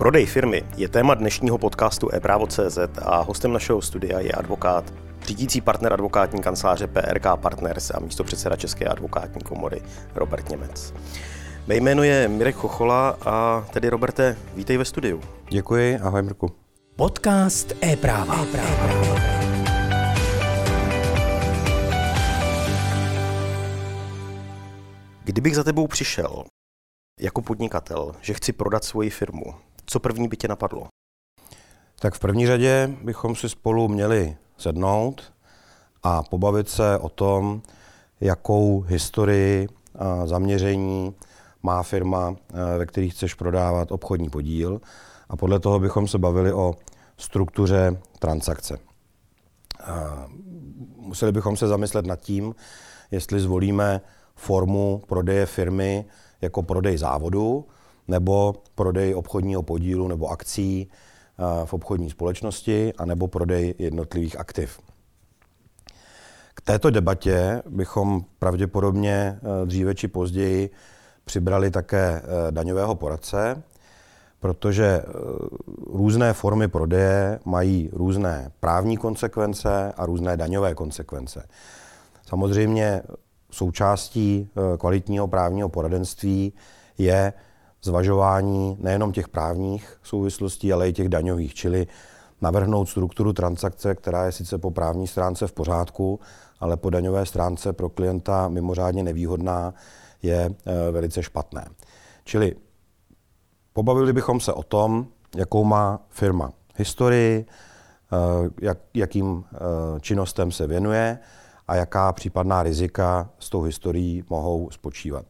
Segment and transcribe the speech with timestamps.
[0.00, 4.94] Prodej firmy je téma dnešního podcastu ePrávo.cz a hostem našeho studia je advokát,
[5.26, 9.82] řídící partner advokátní kanceláře PRK Partners a místo předseda České advokátní komory
[10.14, 10.94] Robert Němec.
[11.66, 15.20] Mé jméno je Mirek Chochola a tedy Roberte, vítej ve studiu.
[15.48, 16.50] Děkuji, ahoj Mirku.
[16.96, 18.42] Podcast e-práva.
[18.42, 19.20] e-práva.
[25.24, 26.44] Kdybych za tebou přišel
[27.20, 29.54] jako podnikatel, že chci prodat svoji firmu,
[29.90, 30.86] co první by tě napadlo?
[32.00, 35.32] Tak v první řadě bychom si spolu měli sednout
[36.02, 37.62] a pobavit se o tom,
[38.20, 39.68] jakou historii
[39.98, 41.14] a zaměření
[41.62, 44.80] má firma, eh, ve které chceš prodávat obchodní podíl
[45.28, 46.74] a podle toho bychom se bavili o
[47.16, 48.78] struktuře transakce.
[49.84, 50.26] A
[50.96, 52.54] museli bychom se zamyslet nad tím,
[53.10, 54.00] jestli zvolíme
[54.36, 56.04] formu prodeje firmy
[56.40, 57.66] jako prodej závodu
[58.10, 64.80] nebo prodej obchodního podílu nebo akcí eh, v obchodní společnosti a nebo prodej jednotlivých aktiv.
[66.54, 70.70] K této debatě bychom pravděpodobně eh, dříve či později
[71.24, 73.62] přibrali také eh, daňového poradce,
[74.40, 75.02] protože
[75.86, 81.48] různé formy prodeje mají různé právní konsekvence a různé daňové konsekvence.
[82.26, 83.02] Samozřejmě
[83.50, 86.52] součástí kvalitního právního poradenství
[86.98, 87.32] je
[87.82, 91.86] zvažování nejenom těch právních souvislostí, ale i těch daňových, čili
[92.40, 96.20] navrhnout strukturu transakce, která je sice po právní stránce v pořádku,
[96.60, 99.74] ale po daňové stránce pro klienta mimořádně nevýhodná,
[100.22, 101.66] je eh, velice špatné.
[102.24, 102.56] Čili
[103.72, 109.44] pobavili bychom se o tom, jakou má firma historii, eh, jak, jakým
[110.00, 111.18] činnostem se věnuje,
[111.70, 115.26] a jaká případná rizika s tou historií mohou spočívat.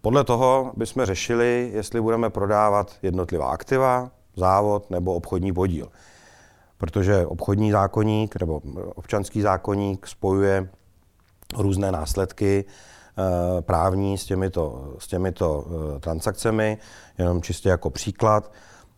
[0.00, 5.88] Podle toho bychom řešili, jestli budeme prodávat jednotlivá aktiva, závod nebo obchodní podíl.
[6.78, 8.60] Protože obchodní zákonník nebo
[8.94, 10.68] občanský zákonník spojuje
[11.58, 16.78] různé následky eh, právní s těmito, s těmito eh, transakcemi.
[17.18, 18.52] Jenom čistě jako příklad,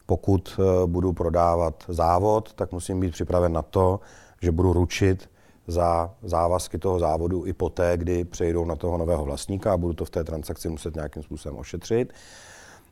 [0.07, 4.01] pokud eh, budu prodávat závod, tak musím být připraven na to,
[4.43, 5.29] že budu ručit
[5.67, 10.05] za závazky toho závodu i poté, kdy přejdou na toho nového vlastníka a budu to
[10.05, 12.13] v té transakci muset nějakým způsobem ošetřit.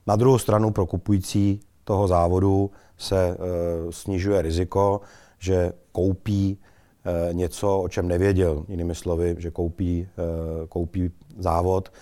[0.07, 3.37] Na druhou stranu pro kupující toho závodu se e,
[3.93, 5.01] snižuje riziko,
[5.39, 8.65] že koupí e, něco, o čem nevěděl.
[8.69, 11.93] Jinými slovy, že koupí, e, koupí závod,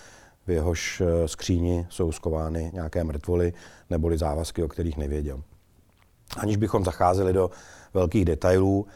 [0.47, 3.53] v jehož skříni jsou skovány nějaké mrtvoly
[3.89, 5.41] neboli závazky, o kterých nevěděl.
[6.37, 7.49] Aniž bychom zacházeli do
[7.93, 8.87] velkých detailů,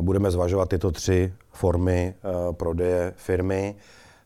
[0.00, 3.74] budeme zvažovat tyto tři formy eh, prodeje firmy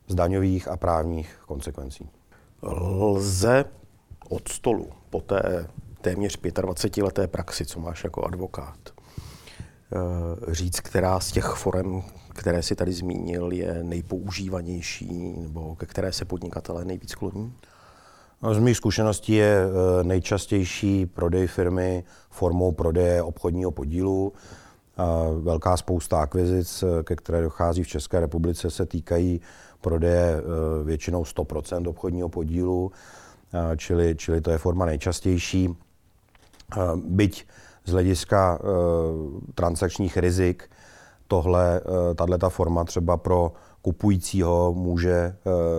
[0.08, 2.08] z daňových a právních konsekvencí.
[2.62, 3.64] Lze
[4.28, 5.66] od stolu po té
[6.00, 12.02] téměř 25 leté praxi, co máš jako advokát, eh, říct, která z těch forem,
[12.34, 17.54] které si tady zmínil, je nejpoužívanější nebo ke které se podnikatelé nejvíc kloní?
[18.42, 24.32] No, z mých zkušeností je eh, nejčastější prodej firmy formou prodeje obchodního podílu.
[25.40, 29.40] Velká spousta akvizic, ke které dochází v České republice, se týkají
[29.80, 30.42] prodeje e,
[30.84, 32.92] většinou 100% obchodního podílu,
[33.72, 35.76] e, čili, čili to je forma nejčastější.
[36.96, 37.46] Byť
[37.84, 38.58] z hlediska
[39.54, 40.70] transakčních rizik
[41.28, 41.80] tohle,
[42.14, 43.52] tato forma třeba pro
[43.82, 45.36] kupujícího může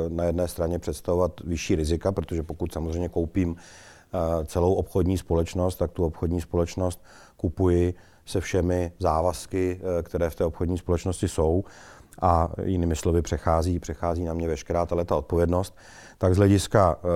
[0.07, 3.55] na jedné straně představovat vyšší rizika, protože pokud samozřejmě koupím
[4.45, 7.03] celou obchodní společnost, tak tu obchodní společnost
[7.37, 7.93] kupuji
[8.27, 11.63] se všemi závazky, eh, které v té obchodní společnosti jsou
[12.21, 15.77] a jinými slovy přechází, přechází na mě veškerá ta odpovědnost,
[16.17, 17.07] tak z hlediska e,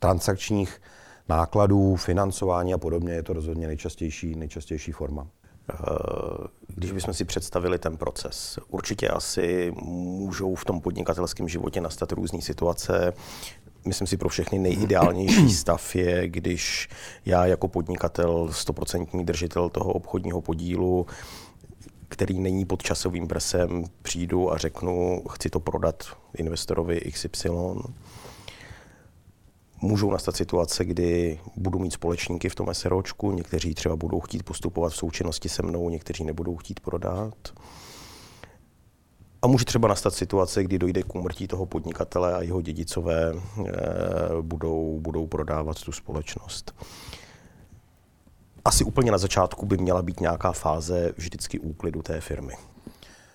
[0.00, 0.80] transakčních
[1.28, 5.26] nákladů, financování a podobně je to rozhodně nejčastější, nejčastější forma.
[5.72, 5.76] Eh,
[6.68, 12.42] když bychom si představili ten proces, určitě asi můžou v tom podnikatelském životě nastat různé
[12.42, 13.12] situace,
[13.86, 16.88] myslím si, pro všechny nejideálnější stav je, když
[17.26, 21.06] já jako podnikatel, stoprocentní držitel toho obchodního podílu,
[22.08, 26.04] který není pod časovým presem, přijdu a řeknu, chci to prodat
[26.36, 27.48] investorovi XY.
[29.80, 34.92] Můžou nastat situace, kdy budu mít společníky v tom SROčku, někteří třeba budou chtít postupovat
[34.92, 37.34] v součinnosti se mnou, někteří nebudou chtít prodat.
[39.46, 43.72] A může třeba nastat situace, kdy dojde k úmrtí toho podnikatele a jeho dědicové e,
[44.40, 46.74] budou, budou prodávat tu společnost.
[48.64, 52.52] Asi úplně na začátku by měla být nějaká fáze vždycky úklidu té firmy.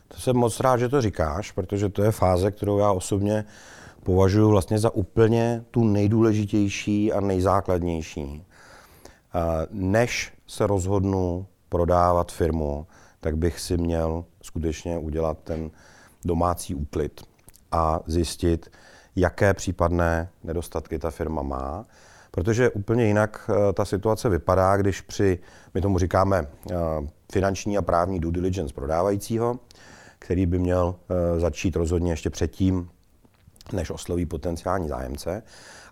[0.08, 3.46] To jsem moc rád, že to říkáš, protože to je fáze, kterou já osobně
[4.04, 8.44] považuji vlastně za úplně tu nejdůležitější a nejzákladnější.
[9.72, 12.88] Než se rozhodnu prodávat firmu,
[13.20, 15.72] tak bych si měl skutečně udělat ten
[16.26, 17.22] domácí úklid
[17.72, 18.72] a zjistit,
[19.16, 21.86] jaké případné nedostatky ta firma má.
[22.32, 25.40] Protože úplně jinak eh, ta situace vypadá, když při,
[25.74, 26.76] my tomu říkáme, eh,
[27.32, 29.60] finanční a právní due diligence prodávajícího,
[30.20, 32.90] který by měl eh, začít rozhodně ještě předtím,
[33.74, 35.44] než osloví potenciální zájemce.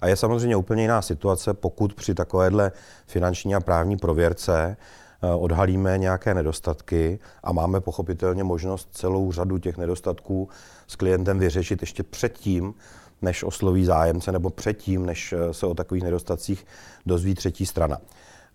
[0.02, 2.72] A je samozřejmě úplně jiná situace, pokud při takovéhle
[3.08, 4.78] finanční a právní prověrce
[5.21, 10.50] odhalíme nějaké nedostatky a máme pochopitelně možnost celou řadu těch nedostatků
[10.88, 12.74] s klientem vyřešit ještě předtím,
[13.21, 16.66] než osloví zájemce nebo předtím, než eh, se o takových nedostacích
[17.06, 17.98] dozví třetí strana.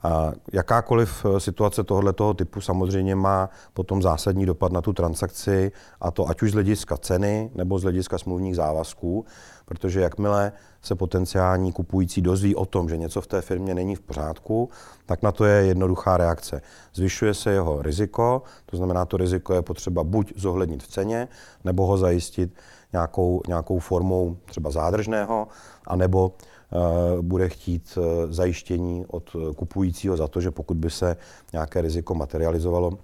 [0.05, 6.11] A jakákoliv eh, situace tohoto typu samozřejmě má potom zásadní dopad na tu transakci, a
[6.11, 9.25] to ať už z hlediska ceny nebo z hlediska smluvních závazků,
[9.65, 10.53] protože jakmile
[10.83, 14.69] se potenciální kupující dozví o tom, že něco v té firmě není v pořádku,
[15.07, 16.63] tak na to je jednoduchá reakce.
[16.95, 21.29] Zvyšuje se jeho riziko, to znamená, to riziko je potřeba buď zohlednit v ceně,
[21.65, 22.55] nebo ho zajistit
[22.93, 25.49] nějakou, nějakou formou třeba zádržného,
[25.87, 26.33] anebo
[27.21, 31.17] bude chtít uh, zajištění od kupujícího za to, že pokud by se
[31.53, 32.99] nějaké riziko materializovalo,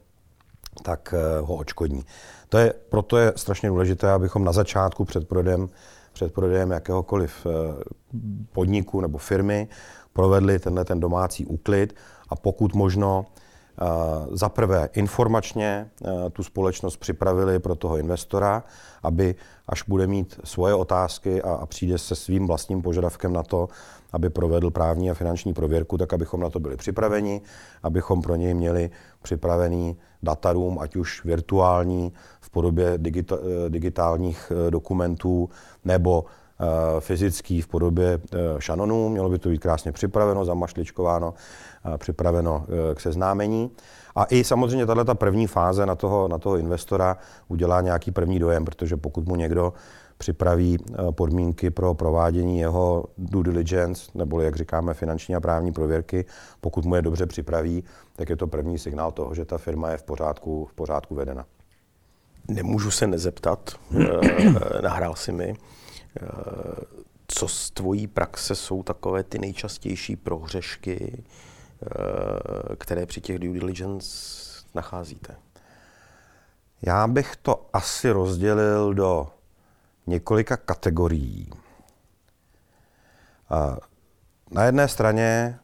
[0.82, 2.04] tak ho očkodní.
[2.48, 5.68] To je, proto je strašně důležité, abychom na začátku před prodejem,
[6.12, 7.46] před prodejem jakéhokoliv
[8.52, 9.68] podniku nebo firmy
[10.12, 11.94] provedli tenhle ten domácí úklid
[12.28, 13.26] a pokud možno
[14.32, 15.90] za prvé informačně
[16.32, 18.64] tu společnost připravili pro toho investora,
[19.02, 19.34] aby
[19.68, 23.68] až bude mít svoje otázky a, přijde se svým vlastním požadavkem na to,
[24.12, 27.40] aby provedl právní a finanční prověrku, tak abychom na to byli připraveni,
[27.82, 28.90] abychom pro něj měli
[29.22, 33.36] připravený datarum, ať už virtuální v podobě digita,
[33.68, 35.48] digitálních e, dokumentů
[35.84, 36.24] nebo
[37.00, 38.20] fyzický v podobě
[38.58, 39.08] šanonů.
[39.08, 41.34] Mělo by to být krásně připraveno, zamašličkováno,
[41.98, 43.70] připraveno k seznámení.
[44.16, 47.16] A i samozřejmě tahle ta první fáze na toho, na toho investora
[47.48, 49.72] udělá nějaký první dojem, protože pokud mu někdo
[50.20, 56.24] připraví eh, podmínky pro provádění jeho due diligence, nebo jak říkáme, finanční a právní prověrky,
[56.60, 57.84] pokud mu je dobře připraví,
[58.16, 61.44] tak je to první signál toho, že ta firma je v pořádku, v pořádku vedena.
[62.48, 63.70] Nemůžu se nezeptat,
[64.00, 65.79] eh, nahrál si mi, eh,
[67.26, 71.24] co z tvojí praxe jsou takové ty nejčastější prohřešky,
[71.82, 74.08] Eh, které při těch due diligence
[74.74, 75.36] nacházíte?
[76.82, 79.28] Já bych to asi rozdělil do
[80.06, 81.50] několika kategorií.
[84.50, 85.58] Na jedné straně,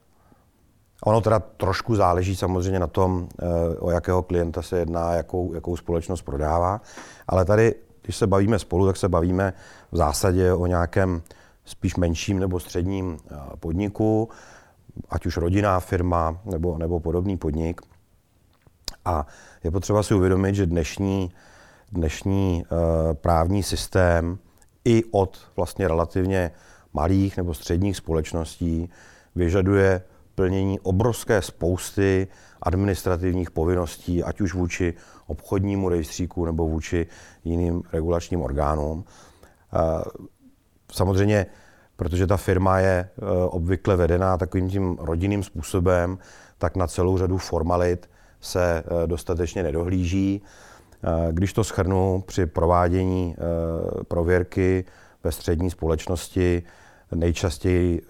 [1.05, 5.77] ono teda trošku záleží samozřejmě na tom, eh, o jakého klienta se jedná, jakou, jakou
[5.77, 6.81] společnost prodává,
[7.29, 7.75] ale tady,
[8.07, 9.53] když se bavíme spolu, tak se bavíme
[9.93, 11.23] v zásadě o nějakém
[11.65, 14.29] spíš menším nebo středním eh, podniku,
[15.11, 17.81] ať už rodinná firma nebo, nebo podobný podnik.
[19.05, 19.27] A
[19.65, 21.33] je potřeba si uvědomit, že dnešní,
[21.93, 22.79] dnešní uh,
[23.15, 24.39] právní systém
[24.85, 26.51] i od vlastně relativně
[26.93, 28.91] malých nebo středních společností
[29.35, 30.03] vyžaduje
[30.35, 32.29] plnění obrovské spousty
[32.63, 34.95] administrativních povinností, ať už vůči
[35.27, 37.07] obchodnímu rejstříku nebo vůči
[37.45, 39.05] jiným regulačním orgánům.
[39.75, 40.03] Uh,
[40.93, 41.47] samozřejmě
[41.97, 46.19] protože ta firma je eh, obvykle vedená takovým tím rodinným způsobem,
[46.59, 50.43] tak na celou řadu formalit se eh, dostatečně nedohlíží.
[51.05, 53.37] Eh, když to schrnu, při provádění
[54.09, 54.85] prověrky
[55.25, 56.63] ve střední společnosti
[57.15, 58.03] nejčastěji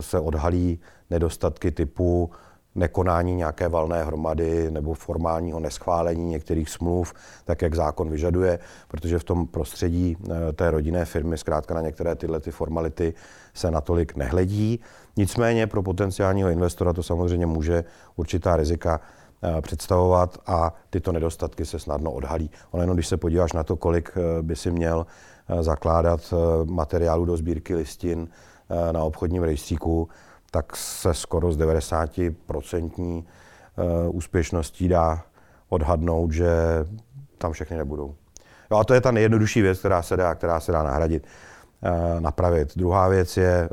[0.00, 0.80] se odhalí
[1.10, 2.30] nedostatky typu
[2.74, 7.14] nekonání nějaké valné hromady nebo formálního neschválení některých smluv,
[7.44, 12.14] tak jak zákon vyžaduje, protože v tom prostředí eh, té rodinné firmy zkrátka na některé
[12.14, 13.14] tyhle ty formality
[13.54, 14.80] se natolik nehledí.
[15.16, 17.84] Nicméně pro potenciálního investora to samozřejmě může
[18.16, 19.00] určitá rizika
[19.42, 22.50] eh, představovat a tyto nedostatky se snadno odhalí.
[22.70, 25.06] Ono jenom, když se podíváš na to, kolik eh, by si měl
[25.60, 28.28] zakládat materiálu do sbírky listin
[28.92, 30.08] na obchodním rejstříku,
[30.54, 35.22] tak se skoro z 90% eh, úspěšností dá
[35.68, 36.50] odhadnout, že
[37.38, 38.14] tam všechny nebudou.
[38.70, 41.26] Jo, a to je ta nejjednodušší věc, která se dá, která se dá nahradit,
[41.82, 42.76] eh, napravit.
[42.76, 43.68] Druhá věc je eh,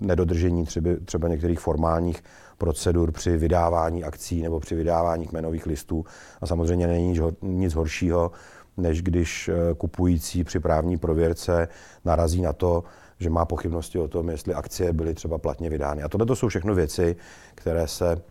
[0.00, 2.24] nedodržení třeba, třeba některých formálních
[2.58, 6.04] procedur při vydávání akcí nebo při vydávání kmenových listů.
[6.40, 8.30] A samozřejmě není nic horšího,
[8.76, 11.68] než když kupující při právní prověrce
[12.04, 12.84] narazí na to,
[13.22, 16.02] že má pochybnosti o tom, jestli akcie byly třeba platně vydány.
[16.02, 17.16] A tohle to jsou všechno věci,
[17.54, 18.22] které se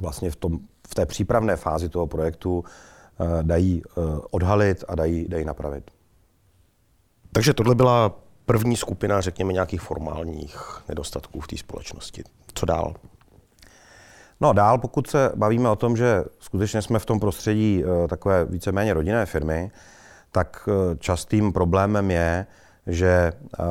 [0.00, 5.28] vlastně v, tom, v té přípravné fázi toho projektu uh, dají uh, odhalit a dají,
[5.28, 5.90] dají napravit.
[7.32, 8.14] Takže tohle byla
[8.46, 12.22] první skupina, řekněme, nějakých formálních nedostatků v té společnosti.
[12.54, 12.94] Co dál?
[14.40, 18.44] No dál, pokud se bavíme o tom, že skutečně jsme v tom prostředí uh, takové
[18.44, 19.70] víceméně rodinné firmy,
[20.32, 20.68] tak
[20.98, 22.46] častým problémem je,
[22.86, 23.66] že uh,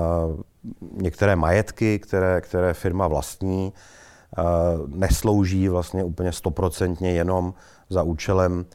[1.02, 3.74] některé majetky, které, které firma vlastní,
[4.88, 7.54] neslouží vlastně úplně stoprocentně jenom
[7.90, 8.66] za účelem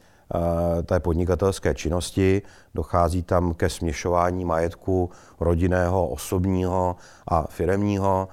[0.83, 2.41] té podnikatelské činnosti.
[2.75, 6.95] Dochází tam ke směšování majetku rodinného, osobního
[7.27, 8.27] a firemního.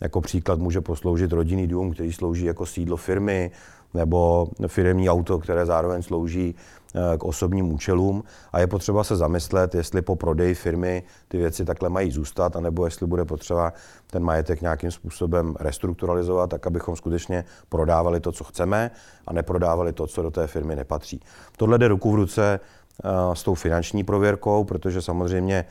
[0.00, 3.50] Jako příklad může posloužit rodinný dům, který slouží jako sídlo firmy,
[3.94, 6.79] nebo firmní auto, které zároveň slouží eh,
[7.18, 8.24] k osobním účelům.
[8.52, 12.84] A je potřeba se zamyslet, jestli po prodeji firmy ty věci takhle mají zůstat, anebo
[12.84, 13.72] jestli bude potřeba
[14.10, 18.90] ten majetek nějakým způsobem restrukturalizovat, tak abychom skutečně prodávali to, co chceme,
[19.26, 21.20] a neprodávali to, co do té firmy nepatří.
[21.56, 22.60] Tohle jde ruku v ruce
[23.04, 25.64] eh, s tou finanční prověrkou, protože samozřejmě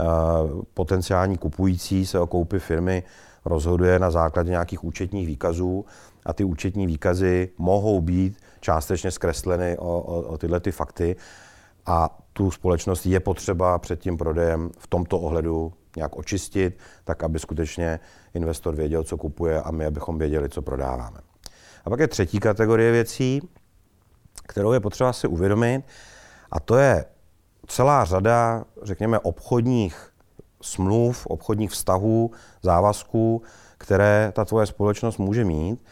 [0.00, 0.04] eh,
[0.74, 3.02] potenciální kupující se o koupi firmy
[3.44, 5.84] rozhoduje na základě nějakých účetních výkazů
[6.26, 11.16] a ty účetní výkazy mohou být částečně zkresleny o, o, o tyhle ty fakty
[11.86, 17.38] a tu společnost je potřeba před tím prodejem v tomto ohledu nějak očistit, tak aby
[17.38, 18.00] skutečně
[18.34, 21.18] investor věděl, co kupuje a my, abychom věděli, co prodáváme.
[21.84, 23.48] A pak je třetí kategorie věcí,
[24.46, 25.84] kterou je potřeba si uvědomit,
[26.50, 27.04] a to je
[27.66, 30.12] celá řada, řekněme, obchodních
[30.62, 32.30] smluv, obchodních vztahů,
[32.62, 33.42] závazků,
[33.78, 35.84] které ta tvoje společnost může mít.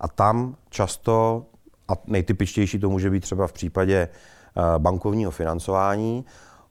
[0.00, 1.46] A tam často,
[1.88, 6.24] a nejtypičtější to může být třeba v případě eh, bankovního financování,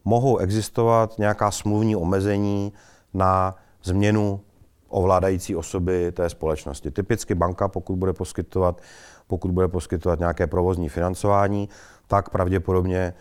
[0.04, 2.72] mohou existovat nějaká smluvní omezení
[3.14, 4.40] na změnu
[4.88, 6.90] ovládající osoby té společnosti.
[6.90, 8.80] Typicky banka, pokud bude poskytovat,
[9.26, 11.68] pokud bude poskytovat nějaké provozní financování,
[12.06, 13.14] tak pravděpodobně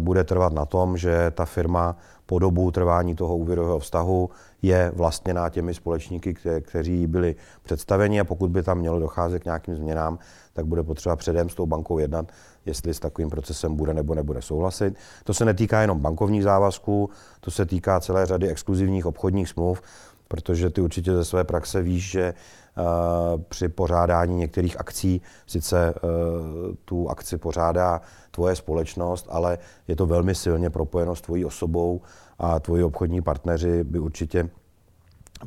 [0.00, 4.30] bude trvat na tom, že ta firma po dobu trvání toho úvěrového vztahu
[4.62, 9.44] je vlastněná těmi společníky, kte- kteří byli představeni a pokud by tam mělo docházet k
[9.44, 10.18] nějakým změnám,
[10.52, 12.32] tak bude potřeba předem s tou bankou jednat,
[12.66, 14.94] jestli s takovým procesem bude nebo nebude souhlasit.
[15.24, 19.82] To se netýká jenom bankovních závazků, to se týká celé řady exkluzivních obchodních smluv,
[20.28, 22.34] protože ty určitě ze své praxe víš, že
[23.48, 26.10] při pořádání některých akcí sice uh,
[26.84, 28.00] tu akci pořádá
[28.30, 32.00] tvoje společnost, ale je to velmi silně propojeno s tvojí osobou
[32.38, 34.48] a tvoji obchodní partneři by určitě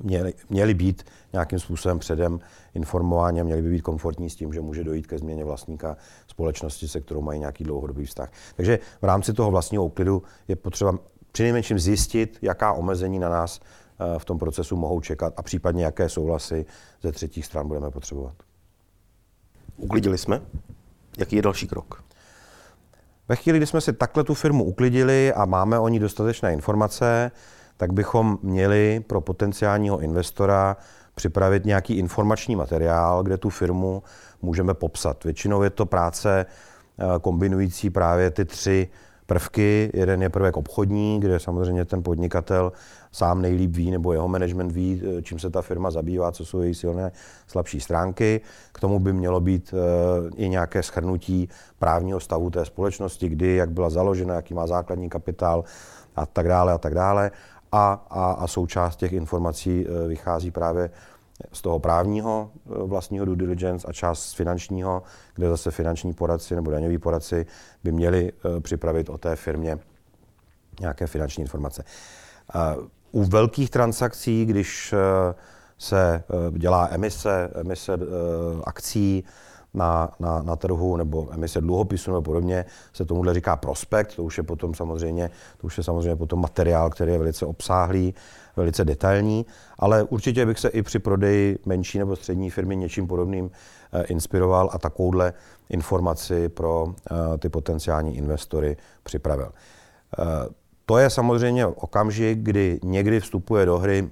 [0.04, 1.04] měli, měli být
[1.34, 2.40] nějakým způsobem předem
[2.74, 6.88] informováni a měli by být komfortní s tím, že může dojít ke změně vlastníka společnosti,
[6.88, 8.32] se kterou mají nějaký dlouhodobý vztah.
[8.56, 11.00] Takže v rámci toho vlastního úklidu je potřeba
[11.32, 13.66] přinejmenším zjistit, jaká omezení na nás eh,
[14.18, 16.66] v tom procesu mohou čekat a případně jaké souhlasy
[17.02, 18.34] ze třetích stran budeme potřebovat.
[19.78, 20.42] Uklidili jsme?
[21.18, 22.04] Jaký je další krok?
[23.28, 27.32] Ve chvíli, kdy jsme si takhle tu firmu uklidili a máme o ní dostatečné informace,
[27.78, 30.78] tak bychom měli pro potenciálního investora
[31.16, 34.04] připravit nějaký informační materiál, kde tu firmu
[34.42, 35.24] můžeme popsat.
[35.24, 38.90] Většinou je to práce eh, kombinující právě ty tři
[39.26, 39.92] prvky.
[39.94, 42.72] Jeden je prvek obchodní, kde samozřejmě ten podnikatel
[43.12, 46.62] sám nejlíp ví, nebo jeho management ví, eh, čím se ta firma zabývá, co jsou
[46.62, 47.12] její silné,
[47.48, 48.42] slabší stránky.
[48.72, 53.70] K tomu by mělo být eh, i nějaké schrnutí právního stavu té společnosti, kdy, jak
[53.70, 55.64] byla založena, jaký má základní kapitál
[56.16, 57.32] a tak dále a tak dále.
[57.72, 60.90] A, a, a součást těch informací eh, vychází právě
[61.54, 65.04] z toho právního vlastního due diligence a část z finančního,
[65.36, 67.46] kde zase finanční poradci nebo daňoví poradci
[67.84, 69.80] by měli připravit o té firmě
[70.80, 71.84] nějaké finanční informace.
[73.12, 74.94] U velkých transakcí, když
[75.78, 77.98] se dělá emise, emise
[78.64, 79.24] akcí
[79.74, 84.38] na, na, na trhu nebo emise dluhopisů nebo podobně, se tomuhle říká prospekt, to už
[84.38, 88.14] je potom samozřejmě, to už je samozřejmě potom materiál, který je velice obsáhlý,
[88.56, 89.46] velice detailní,
[89.80, 93.52] ale určitě bych se i při prodeji menší nebo střední firmy něčím podobným
[94.08, 95.34] inspiroval a takovouhle
[95.70, 96.96] informaci pro
[97.40, 99.52] ty potenciální investory připravil.
[100.86, 104.10] To je samozřejmě okamžik, kdy někdy vstupuje do hry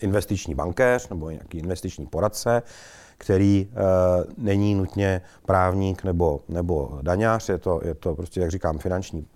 [0.00, 2.62] investiční bankéř nebo nějaký investiční poradce,
[3.18, 3.70] který
[4.36, 9.26] není nutně právník nebo, nebo daňář, je to, je to prostě, jak říkám, finanční,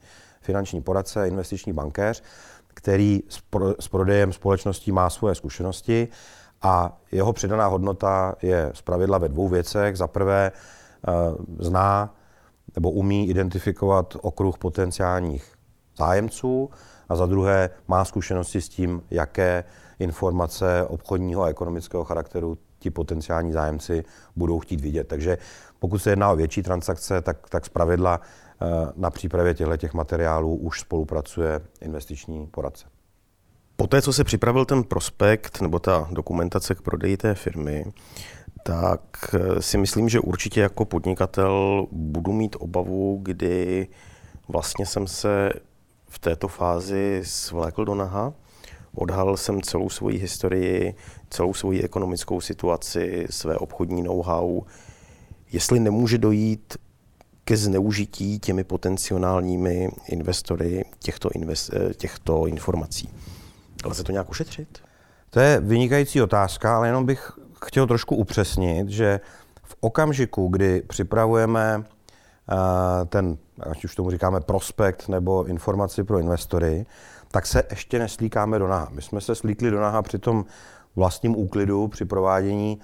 [0.41, 2.23] finanční poradce, investiční bankéř,
[2.75, 6.09] který s, pro, s prodejem společností má svoje zkušenosti
[6.63, 9.97] a jeho přidaná hodnota je zpravidla ve dvou věcech.
[9.97, 10.53] Za prvé
[11.09, 11.15] uh,
[11.59, 12.15] zná
[12.75, 15.53] nebo umí identifikovat okruh potenciálních
[15.99, 16.71] zájemců
[17.09, 19.65] a za druhé má zkušenosti s tím, jaké
[19.99, 24.05] informace obchodního a ekonomického charakteru ti potenciální zájemci
[24.37, 25.09] budou chtít vidět.
[25.09, 25.39] Takže
[25.79, 28.44] pokud se jedná o větší transakce, tak, tak zpravidla eh,
[28.97, 32.87] na přípravě těchto materiálů už spolupracuje investiční poradce.
[33.77, 37.85] Poté, co se připravil ten prospekt nebo ta dokumentace k prodeji té firmy,
[38.63, 43.89] tak eh, si myslím, že určitě jako podnikatel budu mít obavu, kdy
[44.49, 45.51] vlastně jsem se
[46.09, 48.33] v této fázi svlékl do naha,
[48.95, 50.95] odhalil jsem celou svoji historii,
[51.31, 54.63] celou svoji ekonomickou situaci, své obchodní know-how,
[55.53, 56.75] jestli nemůže dojít
[57.45, 63.09] ke zneužití těmi potenciálními investory těchto, invest, eh, těchto informací.
[63.85, 64.79] Ale se to nějak ušetřit?
[65.31, 67.33] To je vynikající otázka, ale jenom bych
[67.65, 69.21] chtěl trošku upřesnit, že
[69.63, 71.85] v okamžiku, kdy připravujeme uh,
[73.07, 76.87] ten, ať už tomu říkáme prospekt nebo informaci pro investory,
[77.31, 78.89] tak se ještě neslíkáme do naha.
[78.93, 80.45] My jsme se slíkli do naha při tom
[80.97, 82.81] vlastním úklidu, při provádění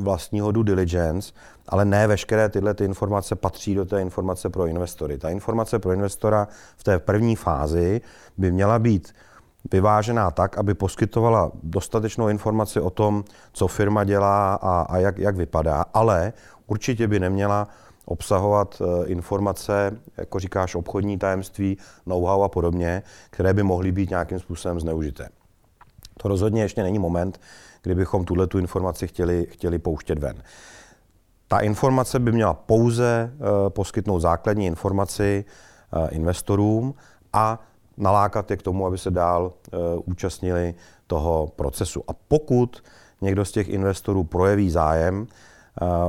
[0.00, 1.32] vlastního due diligence,
[1.68, 5.18] ale ne veškeré tyhle ty informace patří do té informace pro investory.
[5.18, 8.00] Ta informace pro investora v té první fázi
[8.38, 9.14] by měla být
[9.72, 15.36] vyvážená tak, aby poskytovala dostatečnou informaci o tom, co firma dělá a, a jak, jak
[15.36, 16.32] vypadá, ale
[16.66, 17.68] určitě by neměla
[18.04, 24.38] obsahovat eh, informace, jako říkáš, obchodní tajemství, know-how a podobně, které by mohly být nějakým
[24.38, 25.28] způsobem zneužité.
[26.18, 27.40] To rozhodně ještě není moment,
[27.82, 30.42] kdybychom tuhle tu informaci chtěli, chtěli pouštět ven.
[31.48, 35.44] Ta informace by měla pouze uh, poskytnout základní informaci
[35.96, 36.94] uh, investorům
[37.32, 37.60] a
[37.96, 40.74] nalákat je k tomu, aby se dál uh, účastnili
[41.06, 42.04] toho procesu.
[42.08, 42.82] A pokud
[43.20, 45.26] někdo z těch investorů projeví zájem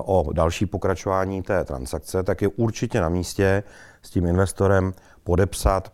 [0.05, 3.63] o další pokračování té transakce, tak je určitě na místě
[4.01, 5.91] s tím investorem podepsat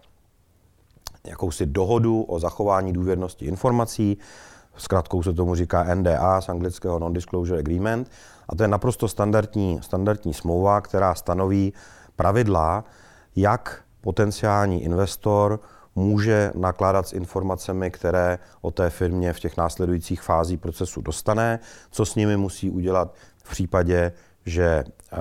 [1.27, 4.17] jakousi dohodu o zachování důvěrnosti informací.
[4.79, 8.12] Zkratkou se tomu říká NDA z anglického Non-Disclosure Agreement.
[8.50, 11.74] A to je naprosto standardní, standardní smlouva, která stanoví
[12.15, 12.83] pravidla,
[13.36, 15.59] jak potenciální investor
[15.95, 21.60] může nakládat s informacemi, které o té firmě v těch následujících fázích procesu dostane,
[21.91, 24.12] co s nimi musí udělat v případě,
[24.45, 25.17] že eh,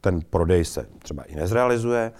[0.00, 2.12] ten prodej se třeba i nezrealizuje.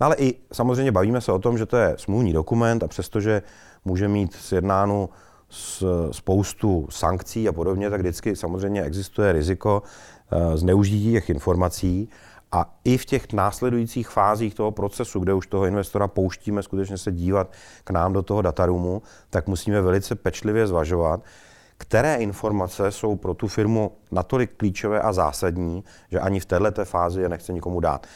[0.00, 3.42] No ale i samozřejmě bavíme se o tom, že to je smluvní dokument a přestože
[3.84, 5.08] může mít sjednánu
[6.10, 9.82] spoustu sankcí a podobně, tak vždycky samozřejmě existuje riziko
[10.32, 12.08] eh, zneužití těch informací
[12.52, 17.12] a i v těch následujících fázích toho procesu, kde už toho investora pouštíme skutečně se
[17.12, 17.52] dívat
[17.84, 21.22] k nám do toho datarumu, tak musíme velice pečlivě zvažovat,
[21.78, 27.20] které informace jsou pro tu firmu natolik klíčové a zásadní, že ani v této fázi
[27.20, 28.06] je nechce nikomu dát.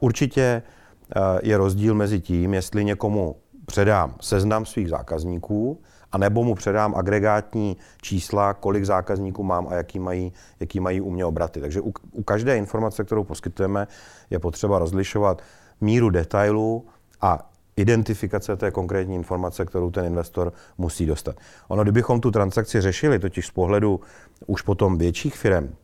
[0.00, 6.54] Určitě eh, je rozdíl mezi tím, jestli někomu předám seznam svých zákazníků, a nebo mu
[6.54, 11.60] předám agregátní čísla, kolik zákazníků mám a jaký mají, jaký mají u mě obraty.
[11.60, 13.86] Takže u, u každé informace, kterou poskytujeme,
[14.30, 15.42] je potřeba rozlišovat
[15.80, 16.86] míru detailu
[17.20, 21.36] a identifikace té konkrétní informace, kterou ten investor musí dostat.
[21.68, 24.00] Ono, kdybychom tu transakci řešili, totiž z pohledu
[24.46, 25.74] už potom větších firm,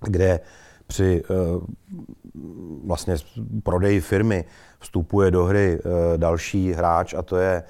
[0.00, 0.40] kde
[0.86, 1.62] při uh,
[2.86, 3.16] vlastně
[3.62, 4.44] prodeji firmy
[4.78, 7.62] vstupuje do hry uh, další hráč a to je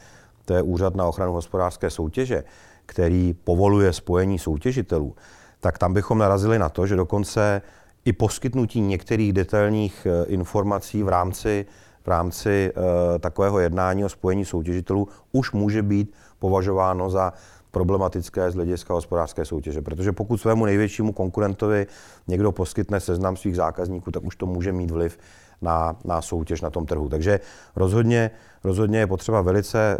[0.44, 2.44] to je Úřad na ochranu hospodářské soutěže,
[2.86, 5.14] který povoluje spojení soutěžitelů,
[5.60, 7.62] tak tam bychom narazili na to, že dokonce
[8.04, 11.66] i poskytnutí některých detailních eh, informací v rámci,
[12.04, 12.82] v rámci uh,
[13.18, 17.32] takového jednání o spojení soutěžitelů už může být považováno za
[17.70, 19.82] problematické z hlediska hospodářské soutěže.
[19.82, 21.86] Protože pokud svému největšímu konkurentovi
[22.28, 25.18] někdo poskytne seznam svých zákazníků, tak už to může mít vliv
[25.62, 27.08] na, na soutěž na tom trhu.
[27.08, 27.40] Takže
[27.76, 28.30] rozhodně,
[28.64, 29.98] rozhodně je potřeba velice e,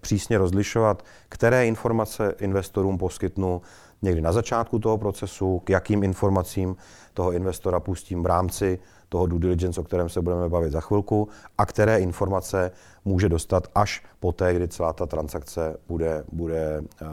[0.00, 3.62] přísně rozlišovat, které informace investorům poskytnu
[4.02, 6.76] někdy na začátku toho procesu, k jakým informacím
[7.14, 11.28] toho investora pustím v rámci toho due diligence, o kterém se budeme bavit za chvilku,
[11.58, 12.70] a které informace
[13.04, 17.08] může dostat až poté, kdy celá ta transakce bude, bude uh,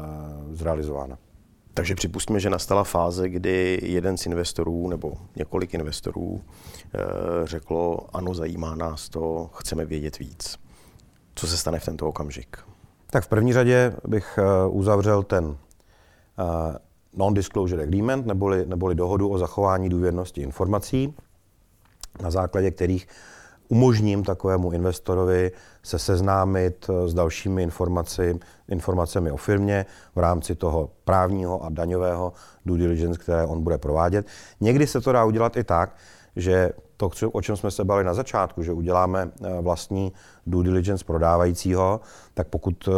[0.52, 1.18] zrealizována.
[1.74, 8.34] Takže připustíme, že nastala fáze, kdy jeden z investorů nebo několik investorů e, řeklo, ano,
[8.34, 10.58] zajímá nás to, chceme vědět víc.
[11.36, 12.58] Co se stane v tento okamžik?
[13.10, 15.58] Tak v první řadě bych eh, uzavřel ten
[17.14, 21.14] non-disclosure agreement, neboli, neboli dohodu o zachování důvěrnosti informací,
[22.22, 23.08] na základě kterých
[23.67, 25.52] umožním takovému investorovi
[25.84, 32.34] se seznámit eh, s dalšími informaci, informacemi o firmě v rámci toho právního a daňového
[32.65, 34.26] due diligence, které on bude provádět.
[34.62, 35.95] Někdy se to dá udělat i tak,
[36.36, 36.71] že
[37.10, 40.13] to, o čem jsme se bavili na začátku, že uděláme eh, vlastní
[40.48, 42.00] due diligence prodávajícího,
[42.34, 42.92] tak pokud eh,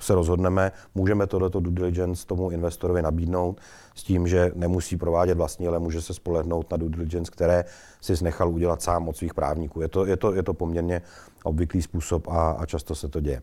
[0.00, 3.60] se rozhodneme, můžeme tohleto due diligence tomu investorovi nabídnout
[3.94, 7.64] s tím, že nemusí provádět vlastní, ale může se spolehnout na due diligence, které
[8.00, 9.80] si nechal udělat sám od svých právníků.
[9.80, 11.02] Je to, je to, je to poměrně
[11.44, 13.42] obvyklý způsob a, a často se to děje.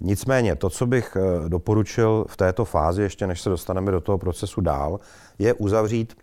[0.00, 4.18] Nicméně to, co bych eh, doporučil v této fázi, ještě než se dostaneme do toho
[4.18, 5.00] procesu dál,
[5.38, 6.14] je uzavřít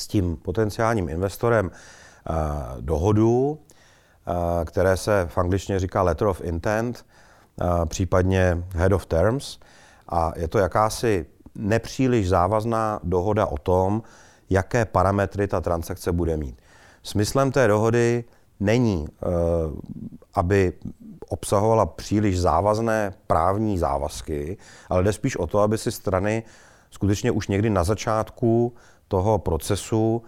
[0.00, 2.32] s tím potenciálním investorem eh,
[2.80, 7.06] dohodu, eh, které se v angličtině říká letter of intent,
[7.88, 9.58] případně head of terms.
[10.08, 14.02] A je to jakási nepříliš závazná dohoda o tom,
[14.50, 16.62] jaké parametry ta transakce bude mít.
[17.02, 18.24] Smyslem té dohody
[18.60, 19.08] není,
[20.34, 20.72] aby
[21.28, 24.56] obsahovala příliš závazné právní závazky,
[24.88, 26.42] ale jde spíš o to, aby si strany
[26.90, 28.74] skutečně už někdy na začátku
[29.10, 30.22] toho procesu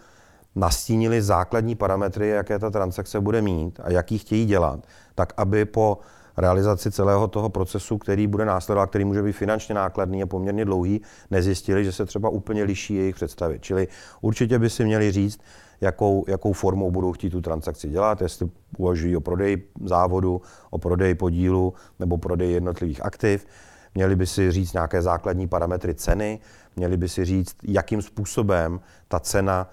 [0.55, 4.81] nastínili základní parametry, jaké ta transakce bude mít a jaký chtějí dělat,
[5.15, 5.99] tak aby po
[6.37, 11.01] realizaci celého toho procesu, který bude následovat, který může být finančně nákladný a poměrně dlouhý,
[11.31, 13.59] nezjistili, že se třeba úplně liší jejich představy.
[13.61, 13.89] Čili
[14.21, 15.41] určitě by si měli říct,
[15.81, 21.15] jakou, jakou formou budou chtít tu transakci dělat, jestli uvažují o prodeji závodu, o prodeji
[21.15, 23.47] podílu nebo prodeji jednotlivých aktiv.
[23.95, 26.41] Měli by si říct nějaké základní parametry ceny,
[26.77, 29.71] měli by si říct, jakým způsobem ta cena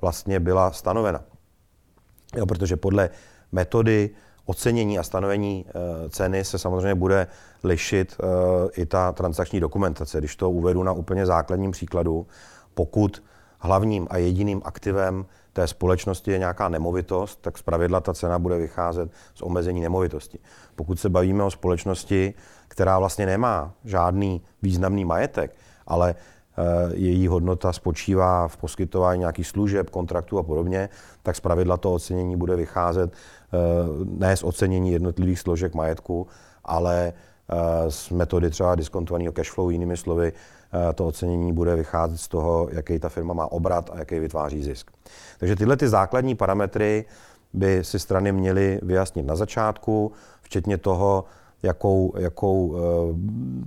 [0.00, 1.20] vlastně byla stanovena.
[2.36, 3.10] Jo, protože podle
[3.52, 4.10] metody
[4.46, 7.26] ocenění a stanovení e, ceny se samozřejmě bude
[7.64, 10.18] lišit e, i ta transakční dokumentace.
[10.18, 12.26] Když to uvedu na úplně základním příkladu,
[12.74, 13.22] pokud
[13.58, 19.10] hlavním a jediným aktivem té společnosti je nějaká nemovitost, tak zpravidla ta cena bude vycházet
[19.34, 20.38] z omezení nemovitosti.
[20.76, 22.34] Pokud se bavíme o společnosti,
[22.68, 26.62] která vlastně nemá žádný významný majetek, ale eh,
[26.94, 30.88] její hodnota spočívá v poskytování nějakých služeb, kontraktů a podobně,
[31.22, 33.56] tak zpravidla to ocenění bude vycházet eh,
[34.04, 36.26] ne z ocenění jednotlivých složek majetku,
[36.64, 40.32] ale eh, z metody třeba diskontovaného cashflow, jinými slovy,
[40.94, 44.90] to ocenění bude vycházet z toho, jaký ta firma má obrat a jaký vytváří zisk.
[45.38, 47.04] Takže tyhle ty základní parametry
[47.52, 51.24] by si strany měly vyjasnit na začátku, včetně toho,
[51.62, 52.80] jakou, jakou eh,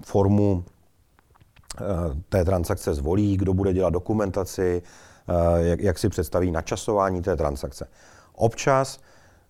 [0.05, 1.83] formu eh,
[2.29, 4.81] té transakce zvolí, kdo bude dělat dokumentaci,
[5.57, 7.87] jak, jak si představí načasování té transakce.
[8.33, 8.99] Občas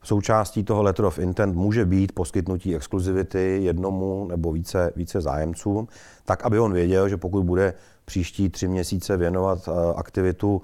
[0.04, 5.88] Součástí toho letter of intent může být poskytnutí exkluzivity jednomu nebo více, více zájemcům,
[6.26, 7.74] tak aby on věděl, že pokud bude
[8.06, 10.62] příští tři měsíce věnovat eh, aktivitu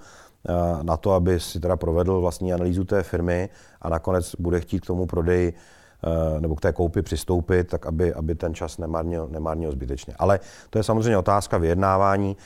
[0.50, 3.50] eh, na to, aby si teda provedl vlastní analýzu té firmy
[3.82, 8.14] a nakonec bude chtít k tomu prodeji eh, nebo k té koupi přistoupit, tak aby,
[8.14, 10.14] aby ten čas nemarnil, nemarnil zbytečně.
[10.20, 12.38] Ale to je samozřejmě otázka vyjednávání.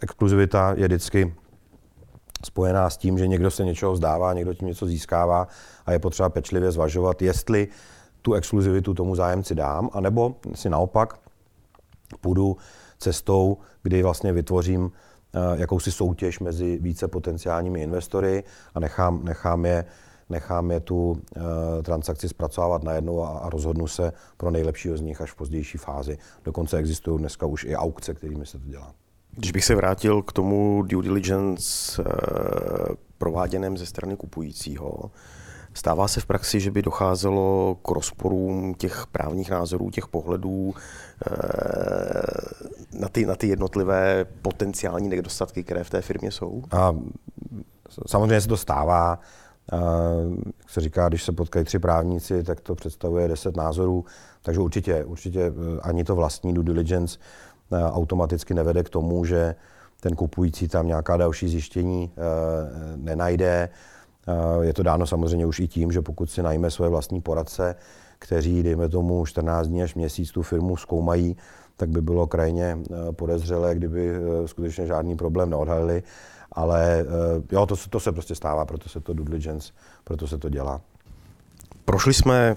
[0.00, 1.34] Exkluzivita je vždycky
[2.44, 5.48] spojená s tím, že někdo se něčeho vzdává, někdo tím něco získává
[5.86, 7.68] a je potřeba pečlivě zvažovat, jestli
[8.22, 11.18] tu exkluzivitu tomu zájemci dám, anebo si naopak
[12.20, 12.56] půjdu
[12.98, 14.90] cestou, kdy vlastně vytvořím
[15.34, 19.84] eh, jakousi soutěž mezi více potenciálními investory a nechám, nechám je
[20.28, 21.16] nechám je tu uh,
[21.82, 26.18] transakci zpracovávat najednou a, a rozhodnu se pro nejlepšího z nich až v pozdější fázi.
[26.44, 28.94] Dokonce existují dneska už i aukce, kterými se to dělá.
[29.36, 32.06] Když bych se vrátil k tomu due diligence uh,
[33.18, 35.10] prováděném ze strany kupujícího,
[35.74, 41.32] Stává se v praxi, že by docházelo k rozporům těch právních názorů, těch pohledů eh,
[42.98, 46.62] na ty, na ty jednotlivé potenciální nedostatky, které v té firmě jsou?
[46.70, 46.92] A
[48.06, 49.18] samozřejmě se to stává.
[49.72, 49.76] A,
[50.58, 54.04] jak se říká, když se potkají tři právníci, tak to představuje deset názorů.
[54.42, 59.54] Takže určitě, určitě eh, ani to vlastní due diligence eh, automaticky nevede k tomu, že
[60.00, 62.10] ten kupující tam nějaká další zjištění
[62.96, 63.68] nenajde.
[64.60, 67.74] Je to dáno samozřejmě už i tím, že pokud si najme své vlastní poradce,
[68.18, 71.36] kteří, dejme tomu, 14 dní až měsíc tu firmu zkoumají,
[71.76, 76.02] tak by bylo krajně eh, podezřelé, kdyby eh, skutečně žádný problém neodhalili.
[76.52, 79.72] Ale eh, jo, to, to se prostě stává, proto se to due diligence,
[80.04, 80.80] proto se to dělá.
[81.84, 82.56] Prošli jsme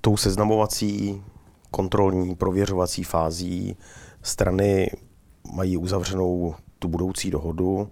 [0.00, 1.22] tou seznamovací,
[1.76, 3.76] kontrolní, prověřovací fází.
[4.22, 4.90] Strany
[5.52, 7.90] mají uzavřenou tu budoucí dohodu.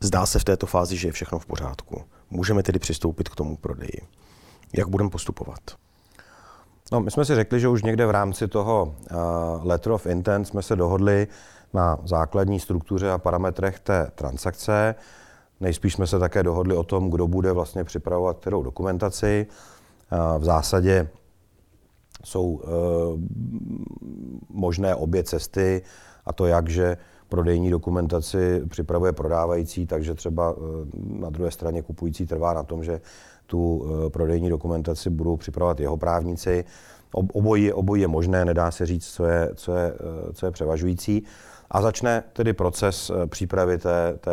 [0.00, 2.02] Zdá se v této fázi, že je všechno v pořádku.
[2.30, 4.00] Můžeme tedy přistoupit k tomu prodeji.
[4.76, 5.60] Jak budeme postupovat?
[6.92, 9.16] No, my jsme si řekli, že už někde v rámci toho uh,
[9.66, 11.28] letter of intent jsme se dohodli
[11.74, 14.94] na základní struktuře a parametrech té transakce.
[15.60, 19.46] Nejspíš jsme se také dohodli o tom, kdo bude vlastně připravovat kterou dokumentaci.
[20.12, 21.08] Uh, v zásadě
[22.24, 22.60] jsou uh,
[24.48, 25.82] možné obě cesty,
[26.26, 26.96] a to jak, že
[27.28, 30.60] prodejní dokumentaci připravuje prodávající, takže třeba eh,
[30.94, 33.00] na druhé straně kupující trvá na tom, že
[33.46, 36.64] tu eh, prodejní dokumentaci budou připravovat jeho právníci.
[37.12, 39.92] Obojí, obojí je možné, nedá se říct, co je, co je,
[40.32, 41.24] co je převažující.
[41.70, 44.32] A začne tedy proces přípravy té, té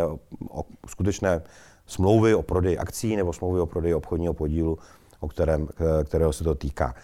[0.88, 1.42] skutečné
[1.86, 4.78] smlouvy o prodeji akcí nebo smlouvy o prodeji obchodního podílu,
[5.20, 5.68] o kterém,
[6.04, 6.96] kterého se to týká.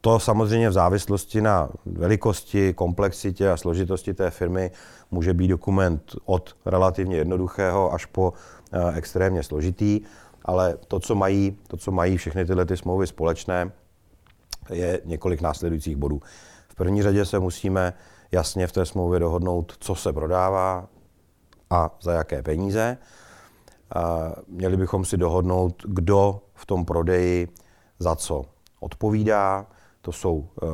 [0.00, 4.70] To samozřejmě v závislosti na velikosti, komplexitě a složitosti té firmy
[5.10, 8.32] může být dokument od relativně jednoduchého až po
[8.94, 10.00] extrémně složitý,
[10.44, 13.72] ale to, co mají, to, co mají všechny tyhle ty smlouvy společné,
[14.70, 16.20] je několik následujících bodů.
[16.68, 17.92] V první řadě se musíme
[18.32, 20.88] jasně v té smlouvě dohodnout, co se prodává
[21.70, 22.98] a za jaké peníze.
[23.94, 27.48] A měli bychom si dohodnout, kdo v tom prodeji
[27.98, 28.44] za co
[28.80, 29.66] odpovídá.
[30.02, 30.66] To jsou eh,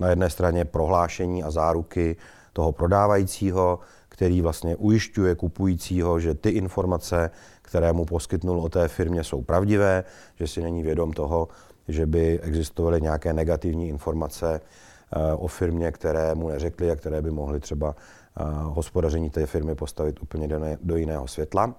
[0.00, 2.16] na jedné straně prohlášení a záruky
[2.52, 7.30] toho prodávajícího, který vlastně ujišťuje kupujícího, že ty informace,
[7.62, 11.48] které mu poskytnul o té firmě, jsou pravdivé, že si není vědom toho,
[11.88, 17.30] že by existovaly nějaké negativní informace eh, o firmě, které mu neřekli a které by
[17.30, 20.48] mohly třeba eh, hospodaření té firmy postavit úplně
[20.82, 21.74] do, jiného světla.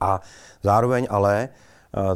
[0.00, 0.20] A
[0.62, 1.48] zároveň ale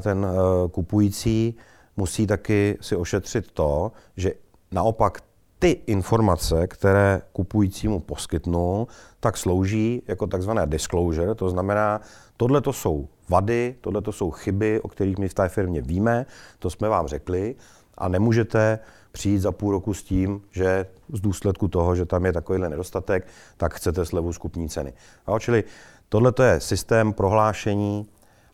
[0.01, 0.27] ten
[0.71, 1.57] kupující
[1.97, 4.33] musí taky si ošetřit to, že
[4.73, 5.21] naopak
[5.59, 8.87] ty informace, které kupujícímu poskytnul,
[9.21, 12.01] tak slouží jako takzvané disclosure, to znamená,
[12.37, 16.27] tohle to jsou vady, tohle to jsou chyby, o kterých my v té firmě víme,
[16.59, 17.55] to jsme vám řekli
[17.99, 18.79] a nemůžete
[19.13, 23.27] přijít za půl roku s tím, že z důsledku toho, že tam je takovýhle nedostatek,
[23.57, 24.93] tak chcete slevu z kupní ceny.
[25.29, 25.65] Jo, čili
[26.09, 28.09] tohle je systém prohlášení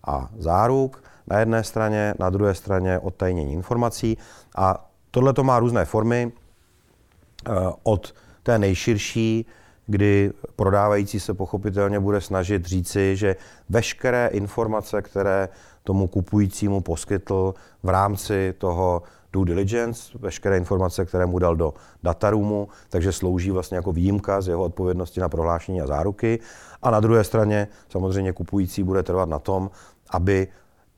[0.07, 4.19] a záruk na jedné straně, na druhé straně odtajnění informací
[4.57, 7.51] a tohle má různé formy eh,
[7.83, 9.47] od té nejširší,
[9.87, 13.37] kdy prodávající se pochopitelně bude snažit říci, že
[13.69, 15.49] veškeré informace, které
[15.85, 22.69] tomu kupujícímu poskytl v rámci toho due diligence, veškeré informace, které mu dal do dataroomu,
[22.89, 26.39] takže slouží vlastně jako výjimka z jeho odpovědnosti na prohlášení a záruky.
[26.83, 29.71] A na druhé straně samozřejmě kupující bude trvat na tom,
[30.11, 30.49] aby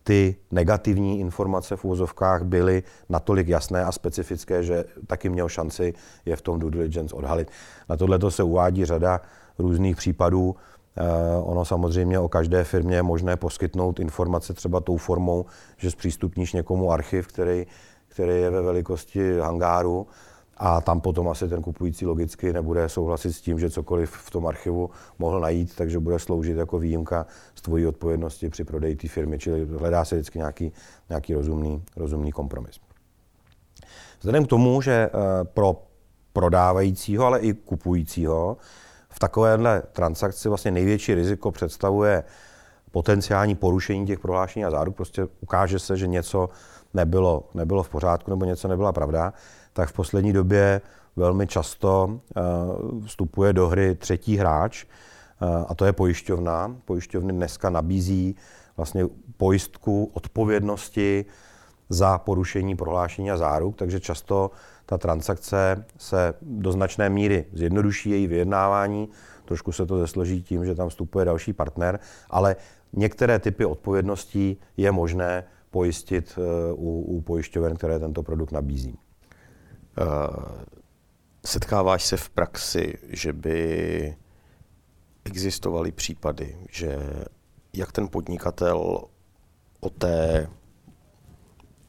[0.04, 5.94] ty negativní informace v úvozovkách byly natolik jasné a specifické, že taky měl šanci
[6.26, 7.50] je v tom due diligence odhalit.
[7.88, 9.20] Na tohle se uvádí řada
[9.58, 10.56] různých případů.
[10.96, 11.02] Eh,
[11.42, 15.44] ono samozřejmě o každé firmě je možné poskytnout informace třeba tou formou,
[15.76, 17.66] že zpřístupníš někomu archiv, který,
[18.08, 20.06] který je ve velikosti hangáru
[20.56, 24.46] a tam potom asi ten kupující logicky nebude souhlasit s tím, že cokoliv v tom
[24.46, 29.38] archivu mohl najít, takže bude sloužit jako výjimka z tvojí odpovědnosti při prodeji té firmy,
[29.38, 30.72] čili hledá se vždycky nějaký,
[31.08, 32.80] nějaký rozumný, rozumný kompromis.
[34.18, 35.82] Vzhledem k tomu, že eh, pro
[36.32, 38.56] prodávajícího, ale i kupujícího
[39.08, 42.24] v takovéhle transakci vlastně největší riziko představuje
[42.90, 44.96] potenciální porušení těch prohlášení a záruk.
[44.96, 46.48] Prostě ukáže se, že něco
[46.94, 49.32] nebylo, nebylo v pořádku nebo něco nebyla pravda
[49.72, 50.80] tak v poslední době
[51.16, 52.40] velmi často eh,
[53.06, 56.76] vstupuje do hry třetí hráč, eh, a to je pojišťovna.
[56.84, 58.36] Pojišťovny dneska nabízí
[58.76, 59.04] vlastně
[59.36, 61.24] pojistku odpovědnosti
[61.88, 64.50] za porušení prohlášení a záruk, takže často
[64.86, 69.08] ta transakce se do značné míry zjednoduší její vyjednávání,
[69.44, 71.98] trošku se to zesloží tím, že tam vstupuje další partner,
[72.30, 72.56] ale
[72.92, 78.98] některé typy odpovědností je možné pojistit eh, u, u pojišťoven, které tento produkt nabízí.
[79.98, 80.64] Eh,
[81.46, 84.16] setkáváš se v praxi, že by
[85.24, 86.98] existovaly případy, že
[87.72, 89.04] jak ten podnikatel
[89.80, 90.48] o, té,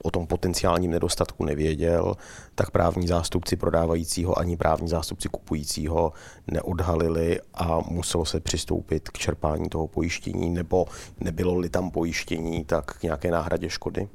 [0.03, 2.15] o tom potenciálním nedostatku nevěděl,
[2.55, 6.13] tak právní zástupci prodávajícího ani právní zástupci kupujícího
[6.51, 10.85] neodhalili a muselo se přistoupit k čerpání toho pojištění, nebo
[11.19, 14.09] nebylo-li tam pojištění, tak k nějaké náhradě škody?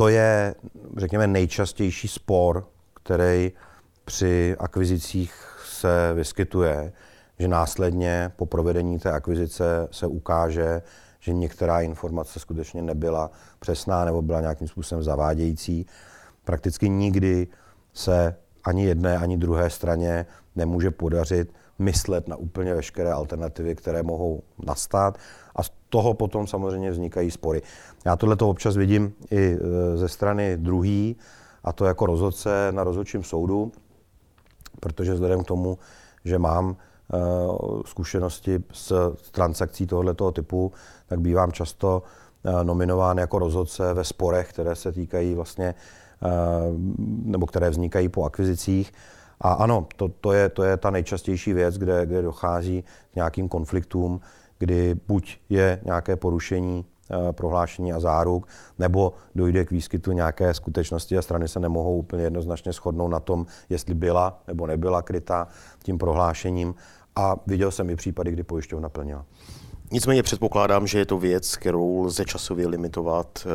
[0.00, 0.54] To je,
[0.96, 3.52] řekněme, nejčastější spor, který
[4.04, 5.34] při akvizicích
[5.64, 6.92] se vyskytuje,
[7.38, 10.82] že následně po provedení té akvizice se ukáže,
[11.18, 15.86] že některá informace skutečně nebyla přesná nebo byla nějakým způsobem zavádějící.
[16.44, 17.46] Prakticky nikdy
[17.92, 24.42] se ani jedné, ani druhé straně nemůže podařit myslet na úplně veškeré alternativy, které mohou
[24.66, 25.18] nastat
[25.56, 27.62] a toho potom samozřejmě vznikají spory.
[28.04, 29.58] Já tohle občas vidím i e,
[29.96, 31.16] ze strany druhý,
[31.64, 33.72] a to jako rozhodce na rozhodčím soudu,
[34.80, 35.78] protože vzhledem k tomu,
[36.24, 36.76] že mám e,
[37.86, 40.72] zkušenosti s transakcí tohoto typu,
[41.06, 42.02] tak bývám často
[42.44, 45.74] e, nominován jako rozhodce ve sporech, které se týkají vlastně,
[47.24, 48.92] nebo které vznikají po akvizicích.
[49.40, 53.48] A ano, to, to, je, to je ta nejčastější věc, kde, kde dochází k nějakým
[53.48, 54.20] konfliktům,
[54.60, 58.46] kdy buď je nějaké porušení eh, prohlášení a záruk,
[58.78, 63.46] nebo dojde k výskytu nějaké skutečnosti a strany se nemohou úplně jednoznačně shodnout na tom,
[63.68, 65.48] jestli byla nebo nebyla kryta
[65.82, 66.74] tím prohlášením.
[67.16, 69.24] A viděl jsem i případy, kdy pojišťovna plnila.
[69.92, 73.50] Nicméně předpokládám, že je to věc, kterou lze časově limitovat eh,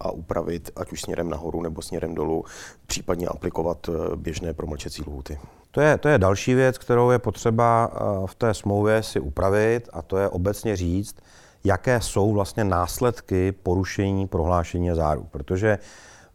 [0.00, 2.44] a upravit, ať už směrem nahoru nebo směrem dolů,
[2.86, 5.38] případně aplikovat eh, běžné promlčecí lhuty.
[5.70, 9.88] To je, to je další věc, kterou je potřeba eh, v té smlouvě si upravit
[9.92, 11.16] a to je obecně říct,
[11.64, 15.28] jaké jsou vlastně následky porušení prohlášení záruk.
[15.30, 15.78] Protože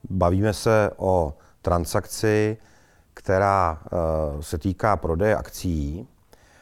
[0.09, 2.57] bavíme se o transakci,
[3.13, 3.81] která
[4.39, 6.07] se týká prodeje akcí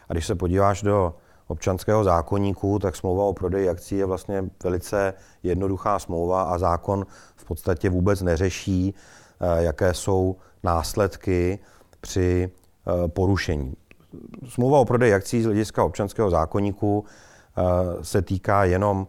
[0.09, 1.13] a když se podíváš do
[1.47, 7.05] občanského zákonníku, tak smlouva o prodeji akcí je vlastně velice jednoduchá smlouva a zákon
[7.35, 8.93] v podstatě vůbec neřeší,
[9.39, 11.59] eh, jaké jsou následky
[12.01, 13.73] při eh, porušení.
[14.49, 17.05] Smlouva o prodeji akcí z hlediska občanského zákonníku
[17.57, 17.63] eh,
[18.03, 19.07] se týká jenom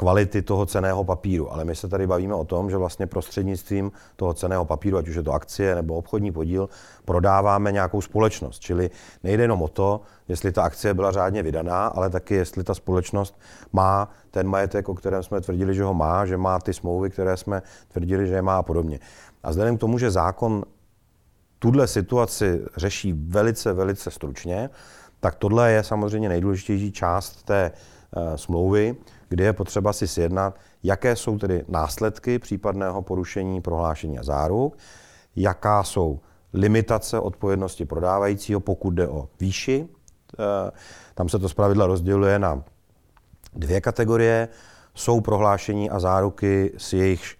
[0.00, 1.52] kvality toho ceného papíru.
[1.52, 5.14] Ale my se tady bavíme o tom, že vlastně prostřednictvím toho ceného papíru, ať už
[5.14, 6.68] je to akcie nebo obchodní podíl,
[7.04, 8.58] prodáváme nějakou společnost.
[8.58, 8.90] Čili
[9.24, 13.40] nejde jenom o to, jestli ta akcie byla řádně vydaná, ale taky jestli ta společnost
[13.72, 17.36] má ten majetek, o kterém jsme tvrdili, že ho má, že má ty smlouvy, které
[17.36, 18.98] jsme tvrdili, že je má a podobně.
[19.42, 20.64] A vzhledem k tomu, že zákon
[21.58, 24.70] tuhle situaci řeší velice, velice stručně,
[25.20, 27.72] tak tohle je samozřejmě nejdůležitější část té
[28.36, 28.96] smlouvy,
[29.28, 34.76] kdy je potřeba si sjednat, jaké jsou tedy následky případného porušení prohlášení a záruk,
[35.36, 36.20] jaká jsou
[36.52, 39.88] limitace odpovědnosti prodávajícího, pokud jde o výši.
[40.38, 40.70] Eh,
[41.14, 42.62] tam se to zpravidla rozděluje na
[43.54, 44.48] dvě kategorie.
[44.94, 47.36] Jsou prohlášení a záruky, s jejich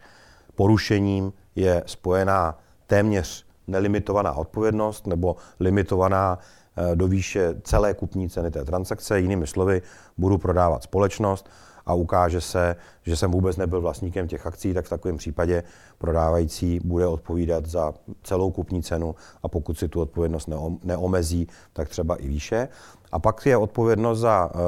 [0.55, 6.60] porušením je spojená téměř nelimitovaná odpovědnost nebo limitovaná eh,
[6.95, 9.21] do výše celé kupní ceny té transakce.
[9.21, 9.83] Jinými slovy,
[10.19, 11.51] budu prodávat společnost,
[11.87, 15.63] a ukáže se, že jsem vůbec nebyl vlastníkem těch akcí, tak v takovém případě
[15.99, 20.49] prodávající bude odpovídat za celou kupní cenu a pokud si tu odpovědnost
[20.85, 22.69] neomezí, tak třeba i výše.
[23.13, 24.59] A pak je odpovědnost za eh,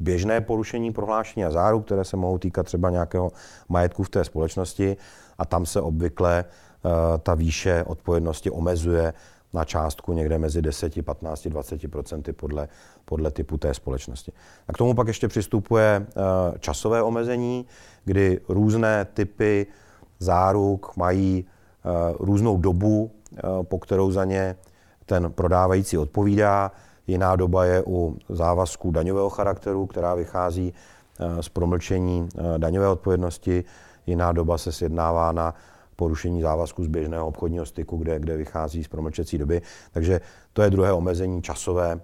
[0.00, 3.32] běžné porušení prohlášení a záruk, které se mohou týkat třeba nějakého
[3.68, 4.96] majetku v té společnosti
[5.38, 9.12] a tam se obvykle eh, ta výše odpovědnosti omezuje
[9.56, 12.68] na částku někde mezi 10, 15, 20 procenty podle,
[13.04, 14.32] podle typu té společnosti.
[14.68, 17.66] A k tomu pak ještě přistupuje eh, časové omezení,
[18.04, 19.66] kdy různé typy
[20.18, 21.88] záruk mají eh,
[22.18, 24.56] různou dobu, eh, po kterou za ně
[25.06, 26.72] ten prodávající odpovídá.
[27.06, 30.72] Jiná doba je u závazků daňového charakteru, která vychází
[31.40, 33.64] z promlčení daňové odpovědnosti.
[34.06, 35.54] Jiná doba se sjednává na
[35.96, 39.62] porušení závazku z běžného obchodního styku, kde, kde vychází z promlčecí doby.
[39.92, 40.20] Takže
[40.52, 42.00] to je druhé omezení časové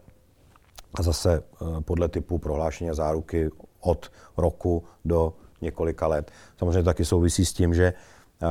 [0.94, 3.50] a zase eh, podle typu prohlášení a záruky
[3.81, 6.31] od roku do několika let.
[6.57, 8.46] Samozřejmě taky souvisí s tím, že eh,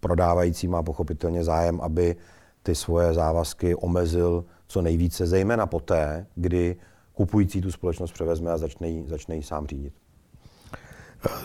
[0.00, 2.16] prodávající má pochopitelně zájem, aby
[2.62, 6.76] ty svoje závazky omezil co nejvíce, zejména poté, kdy
[7.12, 9.94] kupující tu společnost převezme a začne ji, začne ji sám řídit.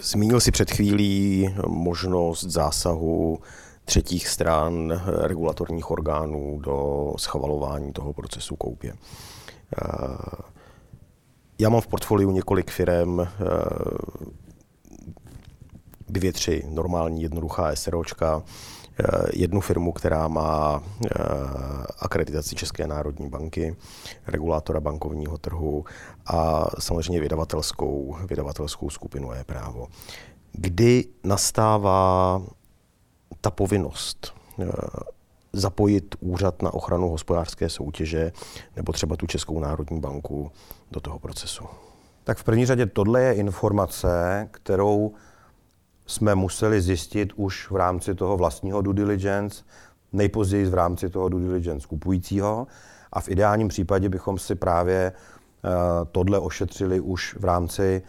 [0.02, 3.40] Zmínil si před chvílí možnost zásahu
[3.86, 8.94] třetích stran regulatorních orgánů do schvalování toho procesu koupě.
[11.60, 13.20] Já mám v portfoliu několik firm,
[16.10, 18.83] dvě, tři normální jednoduchá SROčka, Eh,
[19.34, 21.10] jednu firmu, která má eh,
[22.00, 23.76] akreditaci České národní banky,
[24.28, 25.86] regulátora bankovního trhu
[26.26, 29.88] a samozřejmě vydavatelskou, vydavatelskou skupinu e-právo.
[30.52, 32.42] Kdy nastává
[33.42, 34.66] ta povinnost eh,
[35.54, 38.32] zapojit úřad na ochranu hospodářské soutěže
[38.76, 40.52] nebo třeba tu Českou národní banku
[40.92, 41.64] do toho procesu?
[42.24, 45.14] Tak v první řadě tohle je informace, kterou
[46.06, 49.64] jsme museli zjistit už v rámci toho vlastního due diligence,
[50.14, 52.68] nejpozději v rámci toho due diligence kupujícího
[53.14, 55.72] a v ideálním případě bychom si právě uh,
[56.12, 58.02] tohle ošetřili už v rámci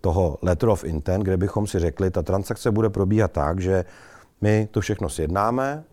[0.00, 3.84] toho letter of intent, kde bychom si řekli, ta transakce bude probíhat tak, že
[4.40, 5.84] my to všechno sjednáme,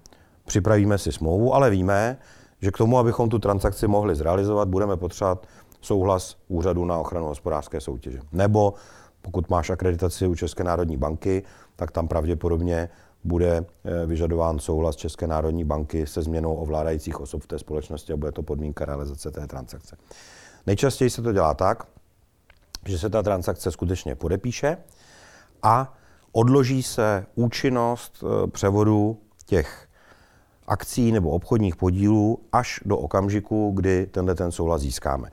[0.45, 2.17] připravíme si smlouvu, ale víme,
[2.61, 5.47] že k tomu, abychom tu transakci mohli zrealizovat, budeme potřebovat
[5.81, 8.19] souhlas úřadu na ochranu hospodářské soutěže.
[8.31, 8.73] Nebo
[9.21, 11.43] pokud máš akreditaci u České národní banky,
[11.75, 12.89] tak tam pravděpodobně
[13.23, 18.17] bude eh, vyžadován souhlas České národní banky se změnou ovládajících osob v té společnosti a
[18.17, 19.97] bude to podmínka realizace té transakce.
[20.67, 21.83] Nejčastěji se to dělá tak,
[22.85, 24.77] že se ta transakce skutečně podepíše
[25.63, 25.97] a
[26.31, 29.87] odloží se účinnost eh, převodu těch
[30.67, 35.29] akcí nebo obchodních podílů až do okamžiku, kdy tenhle ten souhlas získáme.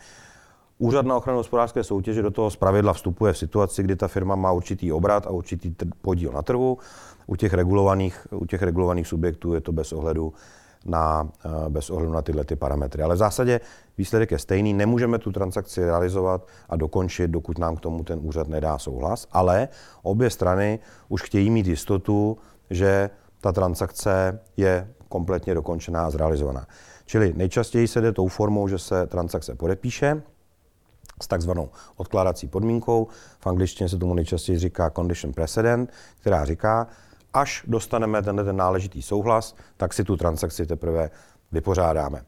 [0.79, 4.53] Úřad na ochranu hospodářské soutěže do toho zpravidla vstupuje v situaci, kdy ta firma má
[4.53, 6.79] určitý obrat a určitý podíl na trhu.
[7.27, 10.33] U těch regulovaných, u těch regulovaných subjektů je to bez ohledu
[10.85, 11.29] na,
[11.69, 13.03] bez ohledu na tyhle ty parametry.
[13.03, 13.61] Ale v zásadě
[13.99, 18.49] výsledek je stejný, nemůžeme tu transakci realizovat a dokončit, dokud nám k tomu ten úřad
[18.49, 19.69] nedá souhlas, ale
[20.03, 22.39] obě strany už chtějí mít jistotu,
[22.71, 23.11] že
[23.41, 26.67] ta transakce je kompletně dokončená a zrealizovaná.
[27.07, 30.23] Čili nejčastěji se jde tou formou, že se transakce podepíše
[31.23, 33.09] s takzvanou odkládací podmínkou.
[33.39, 36.87] V angličtině se tomu nejčastěji říká condition precedent, která říká,
[37.35, 41.11] až dostaneme tenhle ten náležitý souhlas, tak si tu transakci teprve
[41.53, 42.23] vypořádáme.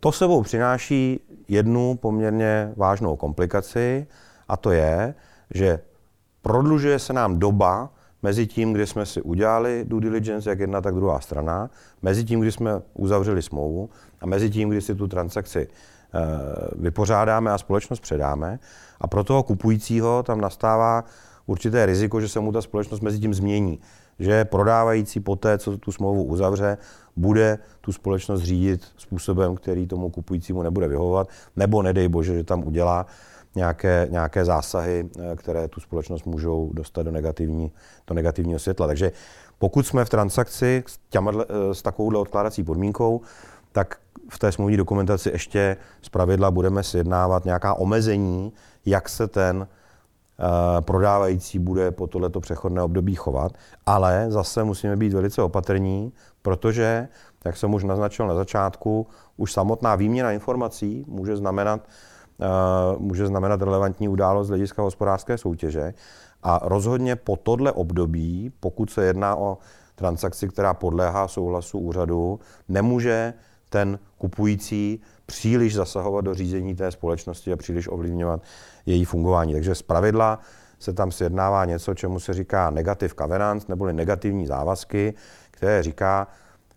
[0.00, 4.06] To sebou přináší jednu poměrně vážnou komplikaci,
[4.48, 5.14] a to je,
[5.54, 5.78] že
[6.42, 7.90] prodlužuje se nám doba
[8.22, 11.70] mezi tím, kdy jsme si udělali due diligence, jak jedna, tak druhá strana,
[12.02, 15.68] mezi tím, kdy jsme uzavřeli smlouvu a mezi tím, kdy si tu transakci
[16.76, 18.58] vypořádáme a společnost předáme.
[19.00, 21.04] A pro toho kupujícího tam nastává
[21.46, 23.80] určité riziko, že se mu ta společnost mezi tím změní.
[24.18, 26.78] Že prodávající poté, co tu smlouvu uzavře,
[27.16, 32.64] bude tu společnost řídit způsobem, který tomu kupujícímu nebude vyhovovat, nebo nedej bože, že tam
[32.64, 33.06] udělá
[33.54, 37.72] nějaké, nějaké zásahy, eh, které tu společnost můžou dostat do, negativní,
[38.06, 38.86] do negativního světla.
[38.86, 39.12] Takže
[39.58, 43.20] pokud jsme v transakci s, těmadle, eh, s takovouhle odkládací podmínkou,
[43.74, 43.96] tak
[44.28, 48.52] v té smluvní dokumentaci ještě z pravidla budeme sjednávat nějaká omezení,
[48.86, 53.52] jak se ten uh, prodávající bude po tohleto přechodné období chovat,
[53.86, 56.12] ale zase musíme být velice opatrní,
[56.42, 57.08] protože,
[57.44, 59.06] jak jsem už naznačil na začátku,
[59.36, 61.80] už samotná výměna informací může znamenat
[62.40, 65.94] Eh, může znamenat relevantní událost z hlediska hospodářské soutěže.
[66.42, 69.58] A rozhodně po tohle období, pokud se jedná o
[69.94, 73.34] transakci, která podléhá souhlasu úřadu, nemůže
[73.74, 78.42] ten kupující příliš zasahovat do řízení té společnosti a příliš ovlivňovat
[78.86, 79.52] její fungování.
[79.52, 80.38] Takže z pravidla
[80.78, 85.14] se tam sjednává něco, čemu se říká negativ covenants, neboli negativní závazky,
[85.50, 86.28] které říká,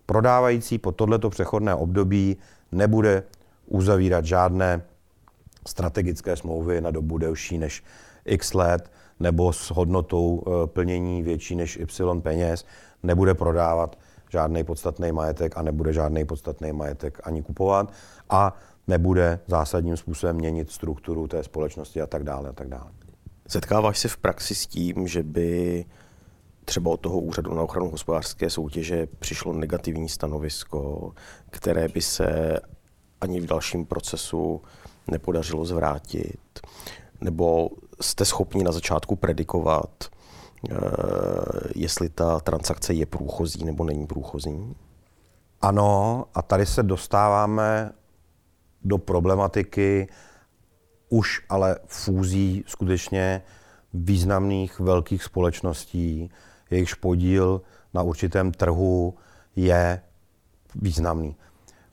[0.06, 2.38] prodávající po tohleto přechodné období
[2.72, 3.24] nebude
[3.68, 4.82] uzavírat žádné
[5.68, 7.84] strategické smlouvy na dobu delší než
[8.26, 12.66] x let nebo s hodnotou eh, plnění větší než y peněz,
[13.04, 13.98] nebude prodávat
[14.30, 17.94] žádný podstatný majetek a nebude žádný podstatný majetek ani kupovat
[18.30, 18.54] a
[18.88, 22.92] nebude zásadním způsobem měnit strukturu té společnosti a tak dále a tak dále.
[23.48, 25.86] Setkáváš se v praxi s tím, že by
[26.66, 31.12] třeba od toho úřadu na ochranu hospodářské soutěže přišlo negativní stanovisko,
[31.50, 32.60] které by se
[33.22, 34.62] ani v dalším procesu
[35.12, 36.40] nepodařilo zvrátit?
[37.22, 37.70] Nebo
[38.02, 40.06] jste schopni na začátku predikovat,
[41.76, 44.76] jestli ta transakce je průchozí nebo není průchozí?
[45.62, 47.92] Ano, a tady se dostáváme
[48.84, 50.08] do problematiky
[51.10, 53.42] už ale fúzí skutečně
[53.94, 56.32] významných velkých společností,
[56.70, 57.62] jejichž podíl
[57.94, 59.16] na určitém trhu
[59.56, 60.02] je
[60.76, 61.36] významný.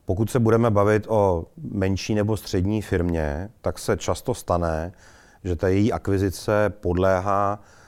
[0.04, 4.92] Pokud se budeme bavit o menší nebo střední firmě, tak se často stane,
[5.44, 7.83] že ta její akvizice podléhá, eh,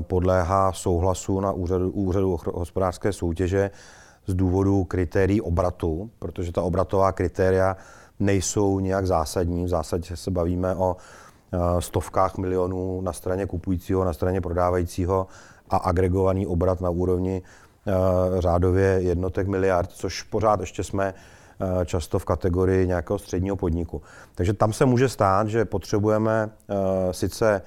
[0.00, 3.70] podléhá souhlasu na úřadu, úřadu hospodářské soutěže
[4.26, 7.76] z důvodu kritérií obratu, protože ta obratová kritéria
[8.20, 9.64] nejsou nějak zásadní.
[9.64, 10.96] V zásadě se bavíme o
[11.52, 15.26] eh, stovkách milionů na straně kupujícího, na straně prodávajícího
[15.70, 17.42] a agregovaný obrat na úrovni
[17.86, 24.02] Eh, řádově jednotek miliard, což pořád ještě jsme eh, často v kategorii nějakého středního podniku.
[24.34, 26.74] Takže tam se může stát, že potřebujeme eh,
[27.12, 27.62] sice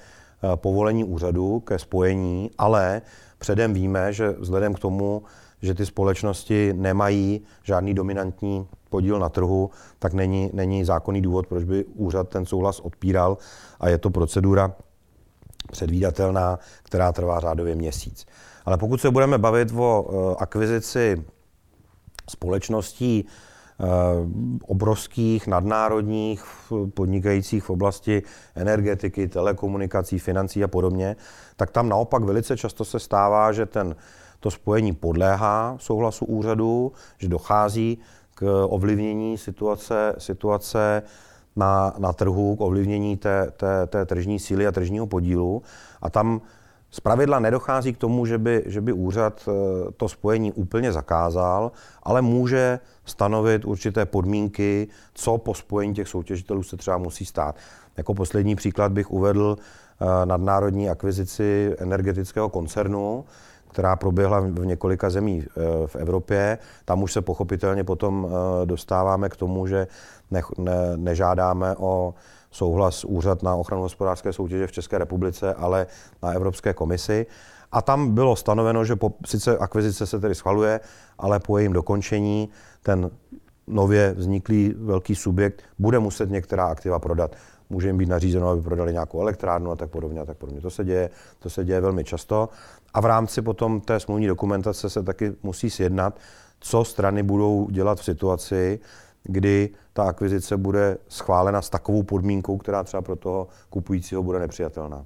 [0.55, 3.01] povolení úřadu ke spojení, ale
[3.37, 5.23] předem víme, že vzhledem k tomu,
[5.61, 9.69] že ty společnosti nemají žádný dominantní podíl na trhu,
[9.99, 13.37] tak není, není zákonný důvod, proč by úřad ten souhlas odpíral
[13.79, 14.73] a je to procedura
[15.71, 18.25] předvídatelná, která trvá řádově měsíc.
[18.65, 21.25] Ale pokud se budeme bavit o eh, akvizici
[22.29, 23.31] společností eh,
[24.67, 26.43] obrovských, nadnárodních,
[26.93, 28.23] podnikajících v oblasti
[28.55, 31.15] energetiky, telekomunikací, financí a podobně,
[31.55, 33.95] tak tam naopak velice často se stává, že ten,
[34.39, 37.97] to spojení podléhá souhlasu úřadu, že dochází
[38.35, 41.03] k ovlivnění situace, situace
[41.55, 45.61] na, na trhu, k ovlivnění té, té, té tržní síly a tržního podílu.
[46.01, 46.41] A tam
[46.97, 49.51] z pravidla nedochází k tomu, že by, že by úřad eh,
[49.97, 51.71] to spojení úplně zakázal,
[52.03, 57.55] ale může stanovit určité podmínky, co po spojení těch soutěžitelů se třeba musí stát.
[57.97, 63.25] Jako poslední příklad bych uvedl eh, nadnárodní akvizici energetického koncernu,
[63.69, 66.57] která proběhla v několika zemí eh, v Evropě.
[66.85, 68.27] Tam už se pochopitelně potom
[68.65, 69.87] dostáváme k tomu, že
[70.31, 72.13] ne, ne, nežádáme o
[72.57, 75.87] souhlas Úřad na ochranu hospodářské soutěže v České republice, ale
[76.23, 77.25] na Evropské komisi.
[77.71, 80.79] A tam bylo stanoveno, že po, sice akvizice se tedy schvaluje,
[81.17, 82.49] ale po jejím dokončení
[82.83, 83.11] ten
[83.67, 87.35] nově vzniklý velký subjekt bude muset některá aktiva prodat.
[87.69, 90.61] Může jim být nařízeno, aby prodali nějakou elektrárnu a tak podobně a tak podobně.
[90.61, 92.49] To se děje, to se děje velmi často.
[92.93, 96.19] A v rámci potom té smluvní dokumentace se taky musí sjednat,
[96.59, 98.79] co strany budou dělat v situaci,
[99.27, 105.05] kdy ta akvizice bude schválena s takovou podmínkou, která třeba pro toho kupujícího bude nepřijatelná.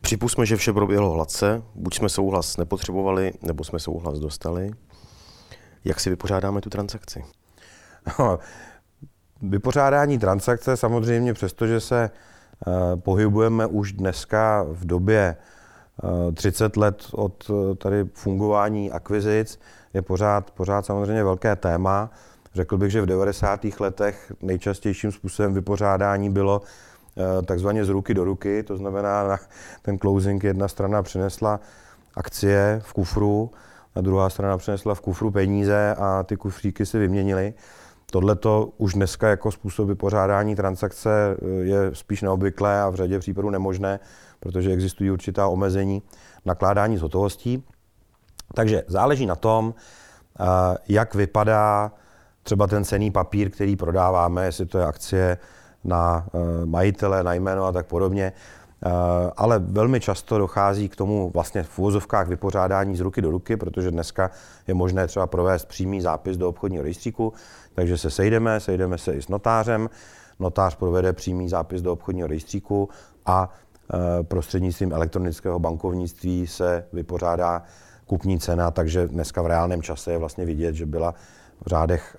[0.00, 4.70] Připustme, že vše proběhlo hladce, buď jsme souhlas nepotřebovali, nebo jsme souhlas dostali.
[5.84, 7.24] Jak si vypořádáme tu transakci?
[9.42, 12.10] Vypořádání transakce samozřejmě, přestože se
[12.66, 15.36] uh, pohybujeme už dneska v době
[16.02, 19.60] uh, 30 let od uh, tady fungování akvizic,
[19.94, 22.10] je pořád, pořád samozřejmě velké téma.
[22.54, 23.60] Řekl bych, že v 90.
[23.80, 26.62] letech nejčastějším způsobem vypořádání bylo
[27.16, 29.38] eh, takzvaně z ruky do ruky, to znamená, na
[29.82, 31.60] ten closing jedna strana přinesla
[32.14, 33.50] akcie v kufru,
[33.94, 37.54] a druhá strana přinesla v kufru peníze a ty kufříky si vyměnili.
[38.10, 43.18] Tohle to už dneska jako způsob vypořádání transakce eh, je spíš neobvyklé a v řadě
[43.18, 44.00] případů nemožné,
[44.40, 46.02] protože existují určitá omezení
[46.44, 47.64] nakládání s hotovostí.
[48.54, 49.74] Takže záleží na tom,
[50.40, 50.44] eh,
[50.88, 51.92] jak vypadá
[52.42, 55.38] třeba ten cený papír, který prodáváme, jestli to je akcie
[55.84, 58.32] na eh, majitele, na jméno a tak podobně.
[58.86, 58.90] Eh,
[59.36, 63.90] ale velmi často dochází k tomu vlastně v úvozovkách vypořádání z ruky do ruky, protože
[63.90, 64.30] dneska
[64.66, 67.32] je možné třeba provést přímý zápis do obchodního rejstříku,
[67.74, 69.90] takže se sejdeme, sejdeme se i s notářem,
[70.40, 72.88] notář provede přímý zápis do obchodního rejstříku
[73.26, 73.48] a
[74.22, 77.62] prostřednictvím elektronického bankovnictví se vypořádá
[78.06, 81.14] kupní cena, takže dneska v reálném čase je vlastně vidět, že byla
[81.64, 82.16] v řádech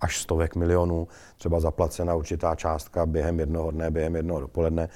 [0.00, 4.88] až stovek milionů třeba zaplacena určitá částka během jednoho dne, během jednoho dopoledne.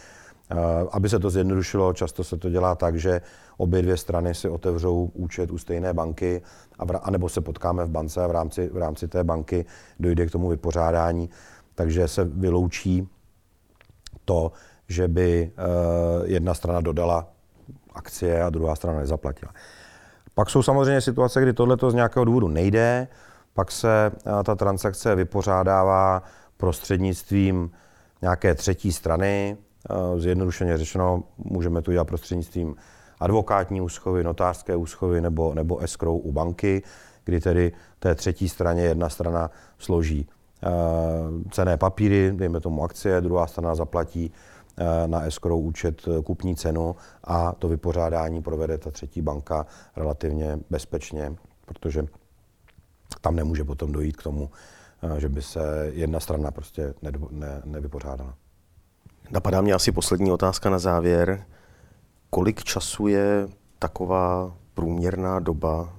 [0.50, 0.57] Eh,
[0.92, 3.20] aby se to zjednodušilo, často se to dělá tak, že
[3.57, 6.42] obě dvě strany si otevřou účet u stejné banky,
[6.78, 9.64] a anebo se potkáme v bance a v rámci, v rámci té banky
[10.00, 11.30] dojde k tomu vypořádání,
[11.74, 13.09] takže se vyloučí
[14.24, 14.52] to,
[14.88, 15.62] že by eh,
[16.24, 17.28] jedna strana dodala
[17.94, 19.52] akcie a druhá strana nezaplatila.
[20.34, 23.09] Pak jsou samozřejmě situace, kdy tohle z nějakého důvodu nejde,
[23.55, 26.22] pak se eh, ta transakce vypořádává
[26.57, 27.70] prostřednictvím
[28.22, 29.57] nějaké třetí strany.
[29.90, 32.76] Eh, zjednodušeně řečeno, můžeme to dělat prostřednictvím
[33.20, 36.82] advokátní úschovy, notářské úschovy nebo, nebo escrow u banky,
[37.24, 40.28] kdy tedy té třetí straně jedna strana složí
[40.62, 40.68] eh,
[41.50, 44.32] cené papíry, dejme tomu akcie, druhá strana zaplatí
[45.07, 51.36] na escrow účet kupní cenu a to vypořádání provede ta třetí banka relativně bezpečně,
[51.66, 52.07] protože
[53.25, 54.51] tam nemůže potom dojít k tomu,
[55.03, 58.35] eh, že by se jedna strana prostě ne, ne, nevypořádala.
[59.31, 61.45] Napadá mě asi poslední otázka na závěr.
[62.31, 63.49] Kolik času je
[63.79, 65.97] taková průměrná doba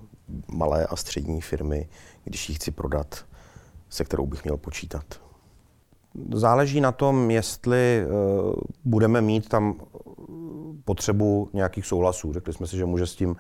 [0.52, 1.90] malé a střední firmy,
[2.24, 3.26] když ji chci prodat,
[3.90, 5.06] se kterou bych měl počítat?
[6.34, 8.08] Záleží na tom, jestli eh,
[8.86, 9.76] budeme mít tam
[10.86, 12.34] potřebu nějakých souhlasů.
[12.34, 13.36] Řekli jsme si, že může s tím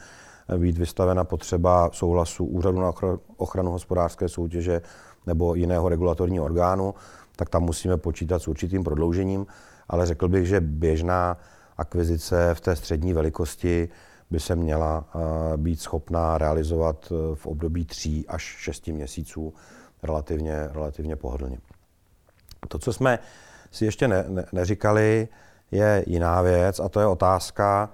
[0.57, 2.93] být vystavena potřeba souhlasu Úřadu na
[3.37, 4.81] ochranu hospodářské soutěže
[5.25, 6.93] nebo jiného regulatorního orgánu,
[7.35, 9.47] tak tam musíme počítat s určitým prodloužením,
[9.89, 11.37] ale řekl bych, že běžná
[11.77, 13.89] akvizice v té střední velikosti
[14.31, 19.53] by se měla eh, být schopná realizovat v období 3 až 6 měsíců
[20.03, 21.57] relativně, relativně pohodlně.
[22.67, 23.19] To, co jsme
[23.71, 25.27] si ještě ne, ne, neříkali,
[25.71, 27.89] je jiná věc a to je otázka,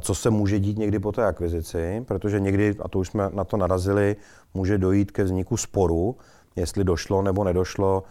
[0.00, 3.44] co se může dít někdy po té akvizici, protože někdy, a to už jsme na
[3.44, 4.16] to narazili,
[4.54, 6.16] může dojít ke vzniku sporu,
[6.56, 8.02] jestli došlo nebo nedošlo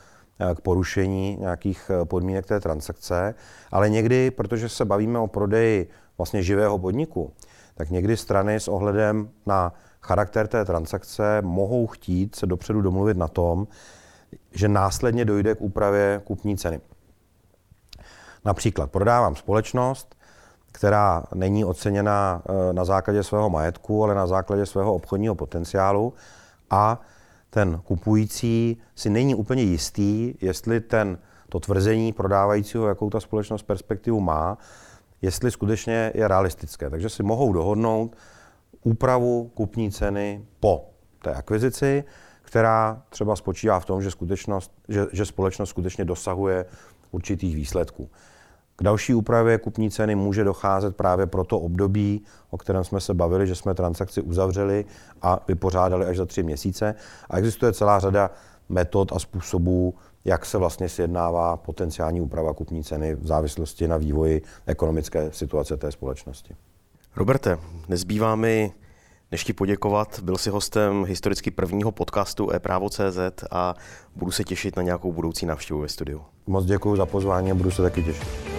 [0.56, 3.36] k porušení nějakých podmínek té transakce,
[3.72, 7.34] ale někdy, protože se bavíme o prodeji vlastně živého podniku,
[7.76, 13.28] tak někdy strany s ohledem na charakter té transakce mohou chtít se dopředu domluvit na
[13.28, 13.68] tom,
[14.52, 16.82] že následně dojde k úpravě kupní ceny.
[18.46, 20.16] Například prodávám společnost,
[20.74, 26.14] která není oceněna eh, na základě svého majetku, ale na základě svého obchodního potenciálu
[26.70, 27.02] a
[27.50, 31.18] ten kupující si není úplně jistý, jestli ten,
[31.50, 34.58] to tvrzení prodávajícího, jakou ta společnost perspektivu má,
[35.22, 36.90] jestli skutečně je realistické.
[36.90, 38.16] Takže si mohou dohodnout
[38.84, 40.90] úpravu kupní ceny po
[41.22, 42.04] té akvizici,
[42.42, 46.66] která třeba spočívá v tom, že, skutečnost, že, že společnost skutečně dosahuje
[47.12, 48.10] určitých výsledků.
[48.76, 53.14] K další úpravě kupní ceny může docházet právě pro to období, o kterém jsme se
[53.14, 54.86] bavili, že jsme transakci uzavřeli
[55.22, 56.96] a vypořádali až za tři měsíce.
[57.30, 58.32] A existuje celá řada
[58.70, 59.94] metod a způsobů,
[60.26, 65.92] jak se vlastně sjednává potenciální úprava kupní ceny v závislosti na vývoji ekonomické situace té
[65.92, 66.56] společnosti.
[67.16, 67.58] Roberte,
[67.90, 68.74] nezbývá mi
[69.32, 70.20] než ti poděkovat.
[70.20, 73.76] Byl jsi hostem historicky prvního podcastu e-právo.cz a
[74.16, 76.22] budu se těšit na nějakou budoucí návštěvu ve studiu.
[76.48, 78.53] Moc děkuji za pozvání a budu se taky těšit.